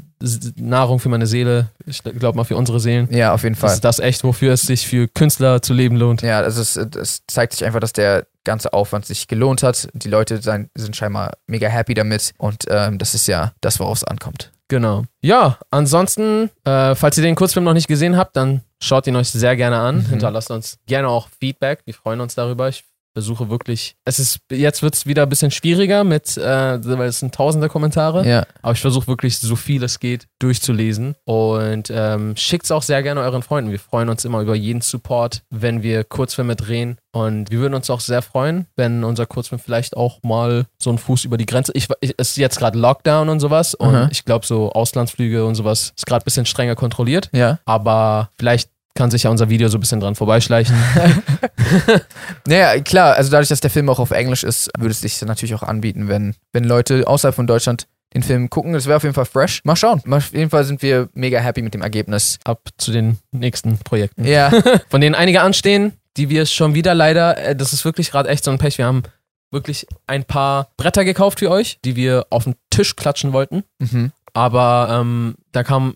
[0.56, 1.70] Nahrung für meine Seele.
[1.86, 3.08] Ich glaube mal für unsere Seelen.
[3.12, 3.74] ja, auf jeden Das Fall.
[3.74, 6.22] ist das echt, wofür es sich für Künstler zu leben lohnt.
[6.22, 9.90] Ja, das, ist, das zeigt sich einfach, dass der ganze Aufwand sich gelohnt hat.
[9.94, 14.04] Die Leute sind scheinbar mega happy damit und ähm, das ist ja das, worauf es
[14.06, 14.52] ankommt.
[14.70, 15.04] Genau.
[15.22, 19.30] Ja, ansonsten, äh, falls ihr den Kurzfilm noch nicht gesehen habt, dann schaut ihn euch
[19.30, 19.98] sehr gerne an.
[19.98, 20.06] Mhm.
[20.06, 21.82] Hinterlasst uns gerne auch Feedback.
[21.86, 22.70] Wir freuen uns darüber.
[22.70, 23.96] Ich versuche wirklich.
[24.06, 27.70] Es ist jetzt wird es wieder ein bisschen schwieriger mit, äh, weil es sind tausende
[27.70, 28.28] Kommentare.
[28.28, 28.46] Ja.
[28.62, 33.04] Aber ich versuche wirklich so viel es geht durchzulesen und ähm, schickt es auch sehr
[33.04, 33.72] gerne euren Freunden.
[33.72, 36.98] Wir freuen uns immer über jeden Support, wenn wir Kurzfilme drehen.
[37.12, 41.00] Und wir würden uns auch sehr freuen, wenn unser Kurzfilm vielleicht auch mal so einen
[41.00, 41.72] Fuß über die Grenze.
[41.74, 44.10] Ich, ich es ist jetzt gerade Lockdown und sowas und Aha.
[44.12, 47.30] ich glaube so Auslandsflüge und sowas ist gerade ein bisschen strenger kontrolliert.
[47.34, 47.60] Ja.
[47.66, 50.76] Aber vielleicht kann sich ja unser Video so ein bisschen dran vorbeischleichen.
[52.48, 55.54] Naja, klar, also dadurch, dass der Film auch auf Englisch ist, würde es sich natürlich
[55.56, 58.74] auch anbieten, wenn, wenn Leute außerhalb von Deutschland den Film gucken.
[58.74, 59.62] Das wäre auf jeden Fall fresh.
[59.64, 60.02] Mal schauen.
[60.12, 62.40] Auf jeden Fall sind wir mega happy mit dem Ergebnis.
[62.44, 64.26] Ab zu den nächsten Projekten.
[64.26, 64.52] Ja.
[64.90, 68.44] Von denen einige anstehen, die wir schon wieder leider, äh, das ist wirklich gerade echt
[68.44, 68.78] so ein Pech.
[68.78, 69.04] Wir haben
[69.52, 73.64] wirklich ein paar Bretter gekauft für euch, die wir auf den Tisch klatschen wollten.
[73.80, 74.12] mhm.
[74.34, 75.96] Aber ähm, da kam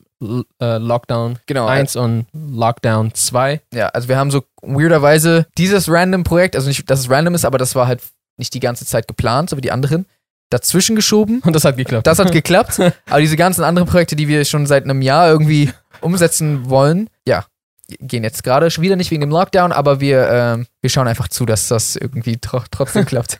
[0.60, 1.66] Lockdown Genau.
[1.68, 3.62] 1 und Lockdown 2.
[3.74, 7.46] Ja, also wir haben so weirderweise dieses random Projekt, also nicht, dass es random ist,
[7.46, 8.02] aber das war halt
[8.38, 10.06] nicht die ganze Zeit geplant, so wie die anderen,
[10.50, 11.42] dazwischen geschoben.
[11.46, 12.08] Und das hat geklappt.
[12.08, 12.80] Das hat geklappt.
[13.10, 15.72] aber diese ganzen anderen Projekte, die wir schon seit einem Jahr irgendwie
[16.02, 17.46] umsetzen wollen, ja,
[18.00, 21.28] gehen jetzt gerade schon wieder nicht wegen dem Lockdown, aber wir, ähm, wir schauen einfach
[21.28, 23.38] zu, dass das irgendwie tro trotzdem klappt.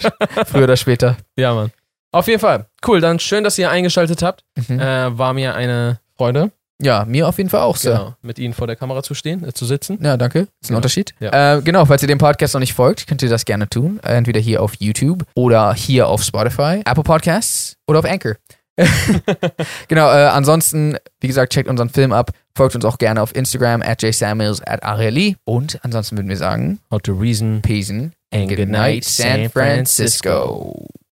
[0.46, 1.16] Früher oder später.
[1.36, 1.70] ja, Mann.
[2.12, 2.66] Auf jeden Fall.
[2.86, 4.44] Cool, dann schön, dass ihr eingeschaltet habt.
[4.68, 4.78] Mhm.
[4.80, 6.50] Äh, war mir eine Freude,
[6.82, 7.90] Ja, mir auf jeden Fall auch, Sir.
[7.90, 9.98] genau, mit Ihnen vor der Kamera zu stehen, äh, zu sitzen.
[10.02, 10.40] Ja, danke.
[10.40, 10.76] Ist ein Genau.
[10.78, 11.14] Unterschied.
[11.20, 11.56] Ja.
[11.56, 13.98] Äh, genau, falls ihr dem Podcast noch nicht folgt, könnt ihr das gerne tun.
[14.02, 18.34] Entweder hier auf YouTube oder hier auf Spotify, Apple Podcasts oder auf Anchor.
[19.88, 23.80] genau, äh, ansonsten, wie gesagt, checkt unseren Film ab, folgt uns auch gerne auf Instagram
[23.82, 28.48] at jsamuels at arieli und ansonsten würden wir sagen, How to reason Peace and and
[28.48, 30.86] good night, San Francisco.